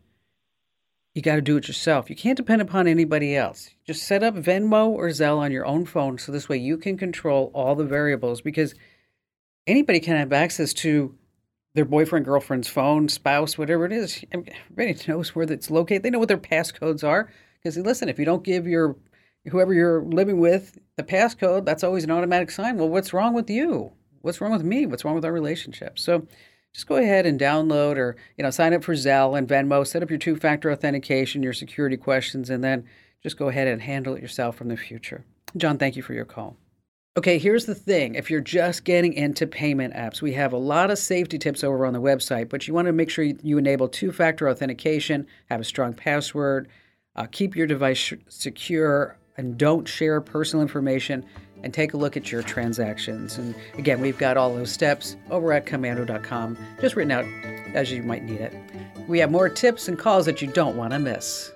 you 1.14 1.22
got 1.22 1.36
to 1.36 1.42
do 1.42 1.56
it 1.56 1.68
yourself. 1.68 2.10
You 2.10 2.16
can't 2.16 2.36
depend 2.36 2.60
upon 2.60 2.86
anybody 2.86 3.36
else. 3.36 3.70
Just 3.86 4.02
set 4.02 4.22
up 4.22 4.34
Venmo 4.34 4.88
or 4.88 5.08
Zelle 5.08 5.38
on 5.38 5.52
your 5.52 5.64
own 5.64 5.86
phone 5.86 6.18
so 6.18 6.32
this 6.32 6.48
way 6.48 6.56
you 6.58 6.76
can 6.76 6.98
control 6.98 7.50
all 7.54 7.74
the 7.74 7.84
variables 7.84 8.40
because 8.40 8.74
anybody 9.66 10.00
can 10.00 10.16
have 10.16 10.32
access 10.32 10.72
to 10.74 11.14
their 11.74 11.84
boyfriend, 11.84 12.24
girlfriend's 12.24 12.68
phone, 12.68 13.08
spouse, 13.08 13.56
whatever 13.56 13.86
it 13.86 13.92
is. 13.92 14.24
Everybody 14.32 14.96
knows 15.08 15.34
where 15.34 15.50
it's 15.50 15.70
located. 15.70 16.02
They 16.02 16.10
know 16.10 16.18
what 16.18 16.28
their 16.28 16.36
passcodes 16.36 17.02
are 17.02 17.30
Because 17.62 17.78
listen, 17.78 18.08
if 18.08 18.18
you 18.18 18.24
don't 18.24 18.44
give 18.44 18.66
your 18.66 18.96
whoever 19.46 19.74
you're 19.74 20.02
living 20.02 20.38
with 20.38 20.78
the 20.96 21.02
passcode, 21.02 21.64
that's 21.64 21.84
always 21.84 22.04
an 22.04 22.10
automatic 22.10 22.50
sign. 22.50 22.78
Well, 22.78 22.88
what's 22.88 23.12
wrong 23.12 23.34
with 23.34 23.50
you? 23.50 23.92
What's 24.22 24.40
wrong 24.40 24.52
with 24.52 24.64
me? 24.64 24.86
What's 24.86 25.04
wrong 25.04 25.14
with 25.14 25.24
our 25.24 25.32
relationship? 25.32 25.98
So 25.98 26.26
just 26.72 26.86
go 26.86 26.96
ahead 26.96 27.26
and 27.26 27.38
download 27.38 27.96
or 27.96 28.16
you 28.36 28.42
know 28.42 28.50
sign 28.50 28.74
up 28.74 28.82
for 28.82 28.94
Zelle 28.94 29.38
and 29.38 29.48
Venmo, 29.48 29.86
set 29.86 30.02
up 30.02 30.10
your 30.10 30.18
two-factor 30.18 30.72
authentication, 30.72 31.42
your 31.42 31.52
security 31.52 31.96
questions, 31.96 32.50
and 32.50 32.64
then 32.64 32.84
just 33.22 33.36
go 33.36 33.48
ahead 33.48 33.68
and 33.68 33.82
handle 33.82 34.14
it 34.14 34.22
yourself 34.22 34.56
from 34.56 34.68
the 34.68 34.76
future. 34.76 35.24
John, 35.56 35.78
thank 35.78 35.96
you 35.96 36.02
for 36.02 36.14
your 36.14 36.24
call. 36.24 36.56
Okay, 37.16 37.38
here's 37.38 37.64
the 37.64 37.76
thing. 37.76 38.16
If 38.16 38.28
you're 38.28 38.40
just 38.40 38.82
getting 38.82 39.12
into 39.12 39.46
payment 39.46 39.94
apps, 39.94 40.20
we 40.20 40.32
have 40.32 40.52
a 40.52 40.58
lot 40.58 40.90
of 40.90 40.98
safety 40.98 41.38
tips 41.38 41.62
over 41.62 41.86
on 41.86 41.92
the 41.92 42.00
website, 42.00 42.48
but 42.48 42.66
you 42.66 42.74
want 42.74 42.86
to 42.86 42.92
make 42.92 43.08
sure 43.08 43.24
you 43.24 43.56
enable 43.56 43.86
two 43.86 44.10
factor 44.10 44.48
authentication, 44.48 45.28
have 45.48 45.60
a 45.60 45.64
strong 45.64 45.94
password, 45.94 46.68
uh, 47.14 47.26
keep 47.30 47.54
your 47.54 47.68
device 47.68 48.12
secure, 48.28 49.16
and 49.36 49.58
don't 49.58 49.86
share 49.86 50.20
personal 50.20 50.62
information. 50.62 51.24
And 51.62 51.72
take 51.72 51.94
a 51.94 51.96
look 51.96 52.14
at 52.14 52.30
your 52.30 52.42
transactions. 52.42 53.38
And 53.38 53.54
again, 53.78 54.02
we've 54.02 54.18
got 54.18 54.36
all 54.36 54.54
those 54.54 54.70
steps 54.70 55.16
over 55.30 55.50
at 55.50 55.64
komando.com, 55.64 56.58
just 56.78 56.94
written 56.94 57.10
out 57.10 57.24
as 57.74 57.90
you 57.90 58.02
might 58.02 58.22
need 58.22 58.42
it. 58.42 58.52
We 59.08 59.18
have 59.20 59.30
more 59.30 59.48
tips 59.48 59.88
and 59.88 59.98
calls 59.98 60.26
that 60.26 60.42
you 60.42 60.48
don't 60.48 60.76
want 60.76 60.92
to 60.92 60.98
miss. 60.98 61.52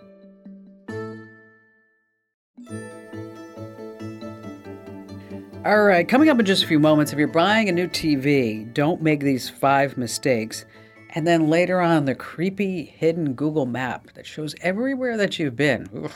All 5.67 5.83
right, 5.83 6.09
coming 6.09 6.31
up 6.31 6.39
in 6.39 6.47
just 6.47 6.65
a 6.65 6.67
few 6.67 6.79
moments, 6.79 7.13
if 7.13 7.19
you're 7.19 7.29
buying 7.29 7.69
a 7.69 7.73
new 7.73 7.89
TV, 7.89 8.73
don't 8.73 9.03
make 9.03 9.21
these 9.21 9.51
five 9.51 9.99
mistakes. 9.99 10.65
And 11.11 11.27
then 11.27 11.51
later 11.51 11.83
on, 11.83 12.07
the 12.07 12.15
creepy 12.15 12.85
hidden 12.85 13.35
Google 13.35 13.67
map 13.67 14.13
that 14.15 14.27
shows 14.27 14.55
everywhere 14.63 15.19
that 15.19 15.39
you've 15.39 15.57
been. 15.57 15.87
Ugh. 15.95 16.11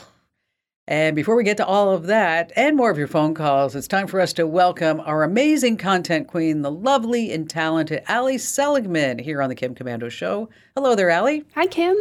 And 0.87 1.15
before 1.15 1.37
we 1.37 1.45
get 1.45 1.55
to 1.57 1.65
all 1.65 1.91
of 1.91 2.07
that 2.07 2.51
and 2.57 2.75
more 2.75 2.91
of 2.91 2.97
your 2.97 3.07
phone 3.07 3.33
calls, 3.33 3.73
it's 3.73 3.87
time 3.87 4.05
for 4.05 4.19
us 4.19 4.33
to 4.33 4.45
welcome 4.45 4.99
our 4.99 5.23
amazing 5.23 5.77
content 5.77 6.27
queen, 6.27 6.61
the 6.61 6.71
lovely 6.71 7.31
and 7.31 7.49
talented 7.49 8.03
Ali 8.09 8.37
Seligman, 8.37 9.19
here 9.19 9.41
on 9.41 9.47
the 9.47 9.55
Kim 9.55 9.75
Komando 9.75 10.11
Show. 10.11 10.49
Hello 10.75 10.93
there, 10.93 11.09
Ali. 11.09 11.45
Hi, 11.55 11.67
Kim. 11.67 11.95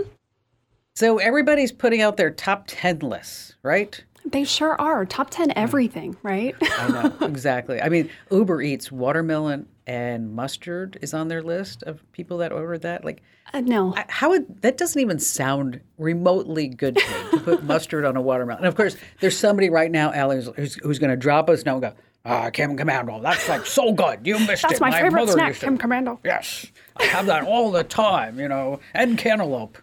So 0.96 1.18
everybody's 1.18 1.70
putting 1.70 2.02
out 2.02 2.16
their 2.16 2.30
top 2.30 2.64
10 2.66 2.98
lists, 2.98 3.54
right? 3.62 4.02
They 4.24 4.42
sure 4.42 4.78
are. 4.80 5.06
Top 5.06 5.30
10 5.30 5.52
everything, 5.54 6.16
right? 6.24 6.56
I 6.60 6.88
know, 6.88 7.16
exactly. 7.26 7.80
I 7.80 7.88
mean, 7.88 8.10
Uber 8.32 8.62
Eats 8.62 8.90
watermelon 8.90 9.68
and 9.86 10.32
mustard 10.32 10.98
is 11.02 11.12
on 11.14 11.28
their 11.28 11.42
list 11.42 11.82
of 11.84 12.00
people 12.12 12.38
that 12.38 12.52
ordered 12.52 12.82
that. 12.82 13.04
Like, 13.04 13.22
uh, 13.52 13.60
no. 13.60 13.94
How 14.08 14.30
would 14.30 14.62
that 14.62 14.76
doesn't 14.76 15.00
even 15.00 15.18
sound 15.18 15.80
remotely 15.98 16.68
good 16.68 16.96
to 16.96 17.00
me 17.00 17.30
to 17.38 17.44
put 17.44 17.64
mustard 17.64 18.04
on 18.04 18.16
a 18.16 18.22
watermelon. 18.22 18.60
And 18.64 18.68
of 18.68 18.76
course, 18.76 18.96
there's 19.20 19.36
somebody 19.36 19.70
right 19.70 19.90
now, 19.90 20.12
Ali, 20.12 20.42
who's, 20.56 20.74
who's 20.76 20.98
going 20.98 21.10
to 21.10 21.16
drop 21.16 21.48
us 21.48 21.64
now 21.64 21.74
and 21.74 21.82
go, 21.82 21.92
Ah, 22.24 22.50
Kim 22.50 22.76
Komando, 22.76 23.20
that's 23.20 23.48
like 23.48 23.66
so 23.66 23.92
good. 23.92 24.20
You 24.24 24.38
missed 24.38 24.62
that's 24.62 24.64
it. 24.64 24.68
That's 24.68 24.80
my, 24.80 24.90
my 24.90 25.00
favorite 25.02 25.28
snack, 25.28 25.54
Kim 25.56 25.76
Komando. 25.76 26.20
Yes, 26.24 26.66
I 26.96 27.04
have 27.06 27.26
that 27.26 27.44
all 27.44 27.72
the 27.72 27.82
time, 27.82 28.38
you 28.38 28.46
know, 28.46 28.78
and 28.94 29.18
cantaloupe. 29.18 29.76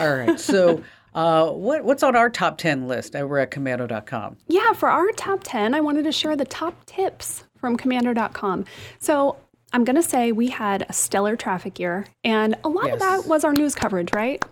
All 0.00 0.14
right, 0.14 0.38
so 0.38 0.84
uh, 1.14 1.50
what, 1.50 1.84
what's 1.84 2.04
on 2.04 2.14
our 2.14 2.30
top 2.30 2.58
10 2.58 2.86
list 2.86 3.16
over 3.16 3.38
at 3.38 3.50
komando.com? 3.50 4.36
Yeah, 4.46 4.72
for 4.74 4.88
our 4.88 5.10
top 5.12 5.40
10, 5.42 5.74
I 5.74 5.80
wanted 5.80 6.04
to 6.04 6.12
share 6.12 6.36
the 6.36 6.44
top 6.44 6.84
tips 6.84 7.44
from 7.62 7.78
komando.com. 7.78 8.66
So 8.98 9.36
I'm 9.72 9.84
going 9.84 9.96
to 9.96 10.02
say 10.02 10.32
we 10.32 10.48
had 10.48 10.84
a 10.88 10.92
stellar 10.92 11.36
traffic 11.36 11.78
year, 11.78 12.06
and 12.22 12.54
a 12.62 12.68
lot 12.68 12.88
yes. 12.88 12.94
of 12.94 13.00
that 13.00 13.26
was 13.26 13.44
our 13.44 13.54
news 13.54 13.74
coverage, 13.74 14.12
right? 14.12 14.44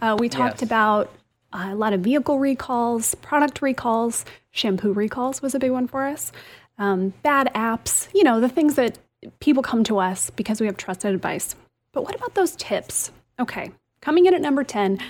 Uh, 0.00 0.16
we 0.20 0.28
talked 0.28 0.60
yes. 0.60 0.62
about 0.62 1.12
uh, 1.52 1.70
a 1.70 1.74
lot 1.74 1.92
of 1.92 2.00
vehicle 2.02 2.38
recalls, 2.38 3.16
product 3.16 3.60
recalls, 3.60 4.24
shampoo 4.52 4.92
recalls 4.92 5.42
was 5.42 5.56
a 5.56 5.58
big 5.58 5.72
one 5.72 5.88
for 5.88 6.06
us, 6.06 6.30
um, 6.78 7.12
bad 7.24 7.50
apps, 7.54 8.08
you 8.14 8.22
know, 8.22 8.40
the 8.40 8.48
things 8.48 8.76
that 8.76 8.98
people 9.40 9.64
come 9.64 9.82
to 9.82 9.98
us 9.98 10.30
because 10.30 10.60
we 10.60 10.66
have 10.66 10.76
trusted 10.76 11.12
advice. 11.12 11.56
But 11.92 12.04
what 12.04 12.14
about 12.14 12.34
those 12.34 12.54
tips? 12.54 13.10
Okay, 13.40 13.72
coming 14.00 14.26
in 14.26 14.34
at 14.34 14.40
number 14.40 14.62
10 14.62 15.00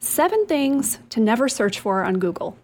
Seven 0.00 0.46
things 0.46 1.00
to 1.10 1.18
never 1.18 1.48
search 1.48 1.80
for 1.80 2.04
on 2.04 2.20
Google. 2.20 2.56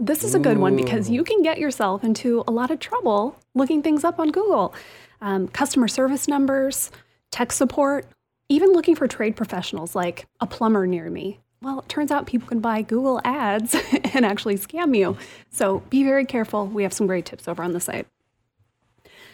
This 0.00 0.22
is 0.22 0.36
a 0.36 0.38
good 0.38 0.58
one 0.58 0.76
because 0.76 1.10
you 1.10 1.24
can 1.24 1.42
get 1.42 1.58
yourself 1.58 2.04
into 2.04 2.44
a 2.46 2.52
lot 2.52 2.70
of 2.70 2.78
trouble 2.78 3.36
looking 3.54 3.82
things 3.82 4.04
up 4.04 4.20
on 4.20 4.30
Google. 4.30 4.72
Um, 5.20 5.48
customer 5.48 5.88
service 5.88 6.28
numbers, 6.28 6.92
tech 7.32 7.50
support, 7.50 8.06
even 8.48 8.72
looking 8.72 8.94
for 8.94 9.08
trade 9.08 9.34
professionals 9.34 9.96
like 9.96 10.28
a 10.38 10.46
plumber 10.46 10.86
near 10.86 11.10
me. 11.10 11.40
Well, 11.60 11.80
it 11.80 11.88
turns 11.88 12.12
out 12.12 12.28
people 12.28 12.46
can 12.46 12.60
buy 12.60 12.82
Google 12.82 13.20
ads 13.24 13.74
and 14.14 14.24
actually 14.24 14.56
scam 14.56 14.96
you. 14.96 15.16
So 15.50 15.80
be 15.90 16.04
very 16.04 16.24
careful. 16.24 16.68
We 16.68 16.84
have 16.84 16.92
some 16.92 17.08
great 17.08 17.26
tips 17.26 17.48
over 17.48 17.64
on 17.64 17.72
the 17.72 17.80
site. 17.80 18.06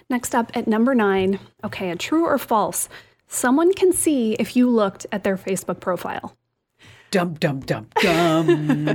Next 0.08 0.34
up 0.34 0.50
at 0.54 0.66
number 0.66 0.94
nine, 0.94 1.40
okay, 1.62 1.90
a 1.90 1.96
true 1.96 2.24
or 2.24 2.38
false. 2.38 2.88
Someone 3.26 3.74
can 3.74 3.92
see 3.92 4.32
if 4.34 4.56
you 4.56 4.70
looked 4.70 5.06
at 5.12 5.24
their 5.24 5.36
Facebook 5.36 5.80
profile. 5.80 6.34
Dum, 7.14 7.34
dum, 7.34 7.60
dum, 7.60 7.86
dum. 8.02 8.86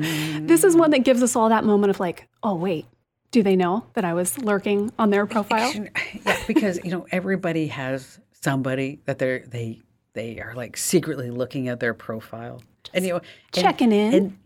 this 0.46 0.66
is 0.66 0.76
one 0.76 0.92
that 0.92 1.06
gives 1.06 1.24
us 1.24 1.38
all 1.38 1.48
that 1.48 1.64
moment 1.64 1.90
of 1.90 2.02
like, 2.02 2.28
oh, 2.44 2.54
wait, 2.54 2.86
do 3.32 3.42
they 3.42 3.56
know 3.56 3.86
that 3.94 4.04
I 4.04 4.14
was 4.14 4.38
lurking 4.38 4.92
on 5.00 5.10
their 5.10 5.26
profile? 5.26 5.72
Yeah, 5.74 6.38
because, 6.46 6.84
you 6.84 6.92
know, 6.92 7.08
everybody 7.14 7.68
has 7.68 8.20
somebody 8.34 9.00
that 9.06 9.20
they're, 9.20 9.46
they, 9.48 9.80
they 10.12 10.42
are 10.42 10.54
like 10.54 10.76
secretly 10.76 11.32
looking 11.32 11.70
at 11.70 11.80
their 11.80 11.94
profile. 11.94 12.62
Just 12.84 12.94
and, 12.94 13.06
you 13.06 13.14
know, 13.14 13.22
checking 13.54 13.94
in. 13.94 14.14
And, 14.14 14.38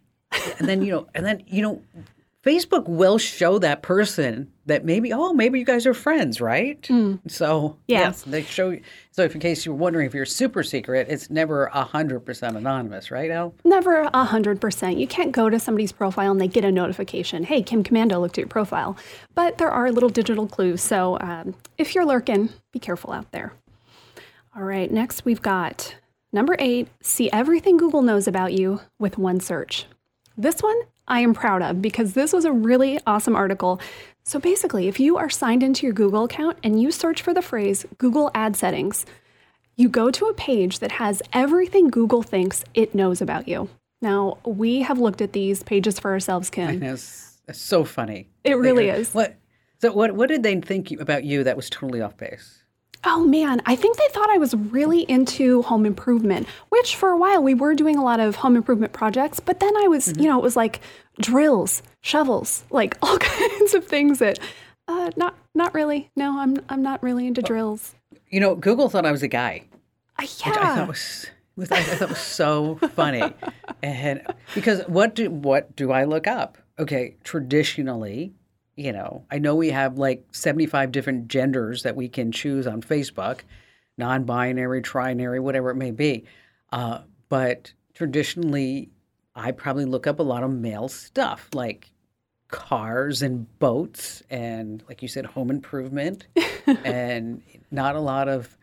and 0.59 0.69
then, 0.69 0.83
you 0.83 0.91
know, 0.91 1.07
and 1.15 1.25
then, 1.25 1.43
you 1.47 1.63
know, 1.63 1.81
Facebook 2.43 2.87
will 2.89 3.17
show 3.17 3.57
that 3.59 3.81
person 3.81 4.51
that 4.65 4.83
maybe, 4.83 5.13
oh, 5.13 5.31
maybe 5.33 5.59
you 5.59 5.65
guys 5.65 5.85
are 5.85 5.93
friends, 5.93 6.41
right? 6.41 6.81
Mm. 6.83 7.19
So, 7.31 7.77
yeah. 7.87 8.01
yes, 8.01 8.23
they 8.23 8.43
show 8.43 8.71
you. 8.71 8.81
So, 9.11 9.23
if 9.23 9.33
in 9.33 9.39
case 9.39 9.65
you're 9.65 9.75
wondering 9.75 10.05
if 10.05 10.13
you're 10.13 10.25
super 10.25 10.61
secret, 10.61 11.07
it's 11.09 11.29
never 11.29 11.69
100% 11.73 12.55
anonymous, 12.55 13.11
right, 13.11 13.31
Al? 13.31 13.53
Never 13.63 14.03
100%. 14.09 14.99
You 14.99 15.07
can't 15.07 15.31
go 15.31 15.49
to 15.49 15.57
somebody's 15.57 15.93
profile 15.93 16.31
and 16.31 16.41
they 16.41 16.49
get 16.49 16.65
a 16.65 16.71
notification, 16.71 17.45
hey, 17.45 17.63
Kim 17.63 17.81
Komando 17.81 18.19
looked 18.19 18.37
at 18.37 18.41
your 18.41 18.47
profile. 18.47 18.97
But 19.35 19.57
there 19.57 19.71
are 19.71 19.89
little 19.91 20.09
digital 20.09 20.47
clues. 20.47 20.81
So, 20.81 21.17
um, 21.21 21.55
if 21.77 21.95
you're 21.95 22.05
lurking, 22.05 22.49
be 22.73 22.79
careful 22.79 23.13
out 23.13 23.31
there. 23.31 23.53
All 24.55 24.63
right, 24.63 24.91
next 24.91 25.23
we've 25.23 25.41
got 25.41 25.95
number 26.31 26.55
eight 26.59 26.87
see 27.01 27.31
everything 27.31 27.77
Google 27.77 28.01
knows 28.01 28.27
about 28.27 28.53
you 28.53 28.81
with 28.99 29.17
one 29.17 29.39
search. 29.39 29.85
This 30.37 30.61
one 30.61 30.79
I 31.07 31.19
am 31.19 31.33
proud 31.33 31.61
of 31.61 31.81
because 31.81 32.13
this 32.13 32.33
was 32.33 32.45
a 32.45 32.51
really 32.51 32.99
awesome 33.05 33.35
article. 33.35 33.79
So 34.23 34.39
basically, 34.39 34.87
if 34.87 34.99
you 34.99 35.17
are 35.17 35.29
signed 35.29 35.63
into 35.63 35.85
your 35.85 35.93
Google 35.93 36.23
account 36.23 36.57
and 36.63 36.81
you 36.81 36.91
search 36.91 37.21
for 37.21 37.33
the 37.33 37.41
phrase 37.41 37.85
Google 37.97 38.31
ad 38.33 38.55
settings, 38.55 39.05
you 39.75 39.89
go 39.89 40.11
to 40.11 40.25
a 40.27 40.33
page 40.33 40.79
that 40.79 40.93
has 40.93 41.21
everything 41.33 41.89
Google 41.89 42.23
thinks 42.23 42.63
it 42.73 42.95
knows 42.95 43.21
about 43.21 43.47
you. 43.47 43.69
Now, 44.01 44.37
we 44.45 44.81
have 44.81 44.99
looked 44.99 45.21
at 45.21 45.33
these 45.33 45.63
pages 45.63 45.99
for 45.99 46.11
ourselves, 46.11 46.49
Kim. 46.49 46.83
It's, 46.83 47.41
it's 47.47 47.59
so 47.59 47.83
funny. 47.83 48.29
It 48.43 48.57
really 48.57 48.89
is. 48.89 49.13
What, 49.13 49.35
so, 49.79 49.91
what, 49.91 50.13
what 50.13 50.29
did 50.29 50.43
they 50.43 50.59
think 50.61 50.91
about 50.91 51.23
you 51.23 51.43
that 51.43 51.55
was 51.55 51.69
totally 51.69 52.01
off 52.01 52.17
base? 52.17 52.62
Oh 53.05 53.25
man, 53.25 53.61
I 53.65 53.75
think 53.75 53.97
they 53.97 54.07
thought 54.11 54.29
I 54.29 54.37
was 54.37 54.55
really 54.55 55.01
into 55.01 55.61
home 55.63 55.85
improvement, 55.85 56.47
which 56.69 56.95
for 56.95 57.09
a 57.09 57.17
while 57.17 57.43
we 57.43 57.53
were 57.53 57.75
doing 57.75 57.97
a 57.97 58.03
lot 58.03 58.19
of 58.19 58.37
home 58.37 58.55
improvement 58.55 58.93
projects, 58.93 59.39
but 59.39 59.59
then 59.59 59.75
I 59.75 59.87
was, 59.87 60.07
mm-hmm. 60.07 60.21
you 60.21 60.29
know, 60.29 60.39
it 60.39 60.43
was 60.43 60.55
like 60.55 60.79
drills, 61.19 61.83
shovels, 62.01 62.63
like 62.69 62.97
all 63.01 63.17
kinds 63.17 63.73
of 63.73 63.85
things 63.85 64.19
that 64.19 64.39
uh, 64.87 65.11
not 65.15 65.35
not 65.53 65.73
really. 65.73 66.11
No, 66.15 66.39
I'm 66.39 66.57
I'm 66.69 66.81
not 66.81 67.03
really 67.03 67.27
into 67.27 67.41
drills. 67.41 67.95
You 68.29 68.39
know, 68.39 68.55
Google 68.55 68.89
thought 68.89 69.05
I 69.05 69.11
was 69.11 69.23
a 69.23 69.27
guy. 69.27 69.63
Uh, 70.17 70.25
yeah. 70.45 70.51
I 70.51 70.75
thought 70.75 70.87
was, 70.87 71.27
was 71.55 71.71
I 71.71 71.81
thought 71.81 72.09
was 72.09 72.17
so 72.19 72.75
funny. 72.93 73.33
and 73.83 74.21
because 74.55 74.81
what 74.87 75.15
do 75.15 75.29
what 75.29 75.75
do 75.75 75.91
I 75.91 76.05
look 76.05 76.27
up? 76.27 76.57
Okay, 76.79 77.17
traditionally 77.23 78.33
you 78.75 78.91
know, 78.91 79.25
I 79.29 79.39
know 79.39 79.55
we 79.55 79.69
have 79.69 79.97
like 79.97 80.25
75 80.31 80.91
different 80.91 81.27
genders 81.27 81.83
that 81.83 81.95
we 81.95 82.09
can 82.09 82.31
choose 82.31 82.65
on 82.67 82.81
Facebook, 82.81 83.41
non 83.97 84.23
binary, 84.23 84.81
trinary, 84.81 85.39
whatever 85.39 85.69
it 85.69 85.75
may 85.75 85.91
be. 85.91 86.25
Uh, 86.71 87.01
but 87.29 87.73
traditionally, 87.93 88.89
I 89.35 89.51
probably 89.51 89.85
look 89.85 90.07
up 90.07 90.19
a 90.19 90.23
lot 90.23 90.43
of 90.43 90.51
male 90.51 90.87
stuff 90.87 91.49
like 91.53 91.91
cars 92.49 93.21
and 93.21 93.47
boats 93.59 94.21
and, 94.29 94.83
like 94.87 95.01
you 95.01 95.07
said, 95.07 95.25
home 95.25 95.49
improvement 95.49 96.27
and 96.83 97.41
not 97.71 97.95
a 97.95 97.99
lot 97.99 98.27
of, 98.27 98.57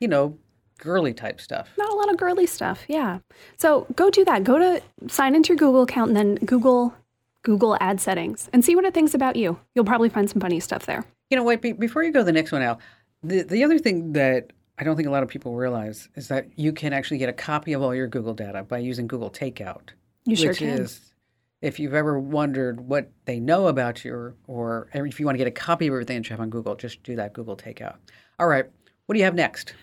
you 0.00 0.08
know, 0.08 0.38
girly 0.78 1.14
type 1.14 1.40
stuff. 1.40 1.70
Not 1.78 1.90
a 1.90 1.94
lot 1.94 2.10
of 2.10 2.16
girly 2.16 2.46
stuff, 2.46 2.84
yeah. 2.88 3.20
So 3.56 3.86
go 3.94 4.10
do 4.10 4.24
that. 4.24 4.44
Go 4.44 4.58
to 4.58 4.82
sign 5.08 5.34
into 5.34 5.48
your 5.48 5.56
Google 5.56 5.82
account 5.82 6.10
and 6.10 6.16
then 6.16 6.34
Google 6.46 6.94
Google 7.42 7.76
ad 7.80 8.00
settings 8.00 8.48
and 8.52 8.64
see 8.64 8.74
what 8.74 8.84
it 8.84 8.94
thinks 8.94 9.14
about 9.14 9.36
you. 9.36 9.58
You'll 9.74 9.84
probably 9.84 10.08
find 10.08 10.28
some 10.30 10.40
funny 10.40 10.60
stuff 10.60 10.86
there. 10.86 11.04
You 11.30 11.36
know, 11.36 11.44
wait, 11.44 11.62
be, 11.62 11.72
before 11.72 12.02
you 12.02 12.12
go 12.12 12.20
to 12.20 12.24
the 12.24 12.32
next 12.32 12.52
one, 12.52 12.62
Al, 12.62 12.78
the, 13.22 13.42
the 13.42 13.64
other 13.64 13.78
thing 13.78 14.12
that 14.12 14.52
I 14.78 14.84
don't 14.84 14.96
think 14.96 15.08
a 15.08 15.10
lot 15.10 15.22
of 15.22 15.28
people 15.28 15.54
realize 15.54 16.08
is 16.16 16.28
that 16.28 16.46
you 16.56 16.72
can 16.72 16.92
actually 16.92 17.18
get 17.18 17.28
a 17.28 17.32
copy 17.32 17.72
of 17.72 17.82
all 17.82 17.94
your 17.94 18.06
Google 18.06 18.34
data 18.34 18.62
by 18.62 18.78
using 18.78 19.06
Google 19.06 19.30
Takeout. 19.30 19.90
You 20.24 20.36
sure 20.36 20.54
can. 20.54 20.80
Is, 20.80 21.12
if 21.60 21.78
you've 21.78 21.94
ever 21.94 22.18
wondered 22.18 22.80
what 22.80 23.10
they 23.24 23.38
know 23.38 23.68
about 23.68 24.04
you, 24.04 24.12
or, 24.12 24.34
or 24.46 24.88
if 24.92 25.20
you 25.20 25.26
want 25.26 25.34
to 25.34 25.38
get 25.38 25.46
a 25.46 25.52
copy 25.52 25.86
of 25.86 25.92
everything 25.92 26.16
that 26.18 26.28
you 26.28 26.34
have 26.34 26.40
on 26.40 26.50
Google, 26.50 26.74
just 26.74 27.02
do 27.02 27.16
that 27.16 27.32
Google 27.32 27.56
Takeout. 27.56 27.96
All 28.38 28.48
right, 28.48 28.66
what 29.06 29.14
do 29.14 29.18
you 29.18 29.24
have 29.24 29.34
next? 29.34 29.74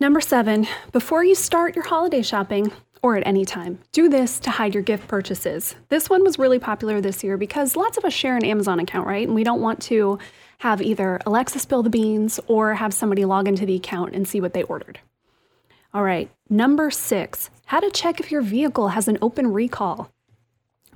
Number 0.00 0.20
seven, 0.20 0.66
before 0.92 1.24
you 1.24 1.34
start 1.34 1.74
your 1.74 1.84
holiday 1.86 2.20
shopping, 2.20 2.70
or 3.04 3.18
at 3.18 3.26
any 3.26 3.44
time, 3.44 3.78
do 3.92 4.08
this 4.08 4.40
to 4.40 4.50
hide 4.50 4.72
your 4.72 4.82
gift 4.82 5.06
purchases. 5.08 5.74
This 5.90 6.08
one 6.08 6.24
was 6.24 6.38
really 6.38 6.58
popular 6.58 7.02
this 7.02 7.22
year 7.22 7.36
because 7.36 7.76
lots 7.76 7.98
of 7.98 8.04
us 8.06 8.14
share 8.14 8.34
an 8.34 8.46
Amazon 8.46 8.80
account, 8.80 9.06
right? 9.06 9.26
And 9.26 9.34
we 9.34 9.44
don't 9.44 9.60
want 9.60 9.82
to 9.82 10.18
have 10.60 10.80
either 10.80 11.20
Alexa 11.26 11.58
spill 11.58 11.82
the 11.82 11.90
beans 11.90 12.40
or 12.46 12.72
have 12.72 12.94
somebody 12.94 13.26
log 13.26 13.46
into 13.46 13.66
the 13.66 13.76
account 13.76 14.14
and 14.14 14.26
see 14.26 14.40
what 14.40 14.54
they 14.54 14.62
ordered. 14.62 15.00
All 15.92 16.02
right, 16.02 16.30
number 16.48 16.90
six, 16.90 17.50
how 17.66 17.78
to 17.78 17.90
check 17.90 18.20
if 18.20 18.32
your 18.32 18.40
vehicle 18.40 18.88
has 18.88 19.06
an 19.06 19.18
open 19.20 19.52
recall. 19.52 20.10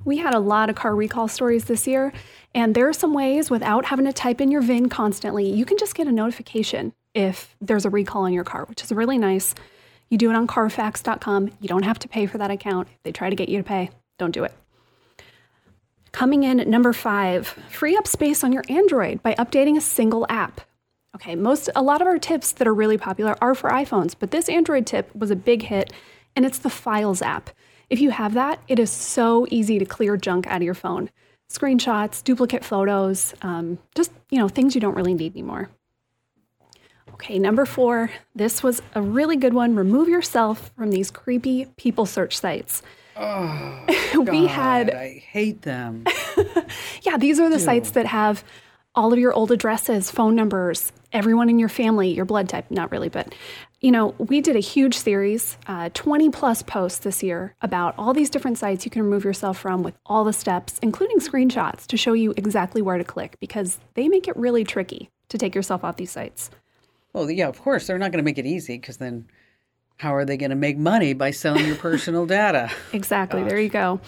We 0.03 0.17
had 0.17 0.33
a 0.33 0.39
lot 0.39 0.71
of 0.71 0.75
car 0.75 0.95
recall 0.95 1.27
stories 1.27 1.65
this 1.65 1.85
year, 1.85 2.11
and 2.55 2.73
there 2.73 2.89
are 2.89 2.93
some 2.93 3.13
ways 3.13 3.51
without 3.51 3.85
having 3.85 4.05
to 4.05 4.13
type 4.13 4.41
in 4.41 4.49
your 4.49 4.63
VIN 4.63 4.89
constantly, 4.89 5.47
you 5.47 5.63
can 5.63 5.77
just 5.77 5.93
get 5.93 6.07
a 6.07 6.11
notification 6.11 6.91
if 7.13 7.55
there's 7.61 7.85
a 7.85 7.91
recall 7.91 8.23
on 8.23 8.33
your 8.33 8.43
car, 8.43 8.65
which 8.65 8.81
is 8.81 8.91
really 8.91 9.19
nice. 9.19 9.53
You 10.09 10.17
do 10.17 10.29
it 10.29 10.35
on 10.35 10.47
carfax.com. 10.47 11.51
You 11.59 11.67
don't 11.67 11.83
have 11.83 11.99
to 11.99 12.07
pay 12.07 12.25
for 12.25 12.37
that 12.39 12.51
account. 12.51 12.87
If 12.87 13.03
they 13.03 13.11
try 13.11 13.29
to 13.29 13.35
get 13.35 13.49
you 13.49 13.57
to 13.57 13.63
pay, 13.63 13.91
don't 14.17 14.31
do 14.31 14.43
it. 14.43 14.53
Coming 16.11 16.43
in 16.43 16.59
at 16.59 16.67
number 16.67 16.91
five, 16.91 17.47
free 17.69 17.95
up 17.95 18.07
space 18.07 18.43
on 18.43 18.51
your 18.51 18.63
Android 18.67 19.21
by 19.21 19.35
updating 19.35 19.77
a 19.77 19.81
single 19.81 20.25
app. 20.29 20.61
Okay, 21.15 21.35
most 21.35 21.69
a 21.75 21.81
lot 21.81 22.01
of 22.01 22.07
our 22.07 22.17
tips 22.17 22.51
that 22.53 22.67
are 22.67 22.73
really 22.73 22.97
popular 22.97 23.35
are 23.41 23.55
for 23.55 23.69
iPhones, 23.69 24.15
but 24.17 24.31
this 24.31 24.49
Android 24.49 24.85
tip 24.85 25.13
was 25.15 25.31
a 25.31 25.35
big 25.35 25.63
hit, 25.63 25.93
and 26.35 26.45
it's 26.45 26.59
the 26.59 26.69
Files 26.69 27.21
app. 27.21 27.49
If 27.89 27.99
you 27.99 28.11
have 28.11 28.33
that, 28.35 28.61
it 28.67 28.79
is 28.79 28.91
so 28.91 29.47
easy 29.49 29.79
to 29.79 29.85
clear 29.85 30.17
junk 30.17 30.47
out 30.47 30.57
of 30.57 30.63
your 30.63 30.75
phone. 30.75 31.09
Screenshots, 31.51 32.23
duplicate 32.23 32.63
photos, 32.63 33.33
um, 33.41 33.79
just 33.95 34.11
you 34.29 34.37
know 34.37 34.47
things 34.47 34.75
you 34.75 34.81
don't 34.81 34.95
really 34.95 35.15
need 35.15 35.33
anymore. 35.33 35.69
Okay, 37.13 37.39
number 37.39 37.65
four. 37.65 38.11
This 38.35 38.63
was 38.63 38.81
a 38.95 39.01
really 39.01 39.35
good 39.35 39.53
one. 39.53 39.75
Remove 39.75 40.07
yourself 40.07 40.71
from 40.75 40.91
these 40.91 41.11
creepy 41.11 41.65
people 41.77 42.05
search 42.05 42.37
sites. 42.37 42.81
Oh, 43.15 43.85
we 44.15 44.25
God, 44.25 44.49
had. 44.49 44.89
I 44.91 45.17
hate 45.17 45.63
them. 45.63 46.05
yeah, 47.01 47.17
these 47.17 47.39
are 47.39 47.49
the 47.49 47.57
Ew. 47.57 47.63
sites 47.63 47.91
that 47.91 48.05
have 48.05 48.43
all 48.95 49.13
of 49.13 49.19
your 49.19 49.33
old 49.33 49.51
addresses, 49.51 50.09
phone 50.09 50.35
numbers, 50.35 50.91
everyone 51.13 51.49
in 51.49 51.59
your 51.59 51.69
family, 51.69 52.09
your 52.09 52.25
blood 52.25 52.49
type. 52.49 52.65
Not 52.69 52.91
really, 52.91 53.09
but 53.09 53.33
you 53.81 53.91
know, 53.91 54.13
we 54.17 54.41
did 54.41 54.55
a 54.55 54.59
huge 54.59 54.97
series, 54.97 55.57
uh, 55.67 55.89
20 55.93 56.29
plus 56.31 56.63
posts 56.63 56.99
this 56.99 57.23
year 57.23 57.55
about 57.61 57.95
all 57.97 58.13
these 58.13 58.29
different 58.29 58.57
sites 58.57 58.83
you 58.83 58.91
can 58.91 59.03
remove 59.03 59.23
yourself 59.23 59.57
from 59.57 59.83
with 59.83 59.95
all 60.05 60.23
the 60.25 60.33
steps, 60.33 60.79
including 60.81 61.19
screenshots 61.19 61.85
to 61.87 61.97
show 61.97 62.13
you 62.13 62.33
exactly 62.35 62.81
where 62.81 62.97
to 62.97 63.05
click 63.05 63.37
because 63.39 63.79
they 63.93 64.09
make 64.09 64.27
it 64.27 64.35
really 64.35 64.65
tricky 64.65 65.09
to 65.29 65.37
take 65.37 65.55
yourself 65.55 65.83
off 65.83 65.95
these 65.95 66.11
sites. 66.11 66.49
Well, 67.19 67.29
yeah, 67.29 67.49
of 67.49 67.61
course, 67.61 67.85
they're 67.85 67.97
not 67.97 68.13
going 68.13 68.23
to 68.23 68.25
make 68.25 68.37
it 68.37 68.45
easy 68.45 68.77
because 68.77 68.95
then 68.95 69.27
how 69.97 70.15
are 70.15 70.23
they 70.23 70.37
going 70.37 70.51
to 70.51 70.55
make 70.55 70.77
money 70.77 71.11
by 71.11 71.31
selling 71.31 71.65
your 71.65 71.75
personal 71.75 72.25
data? 72.25 72.71
exactly. 72.93 73.41
Gosh. 73.41 73.49
There 73.49 73.59
you 73.59 73.67
go. 73.67 73.99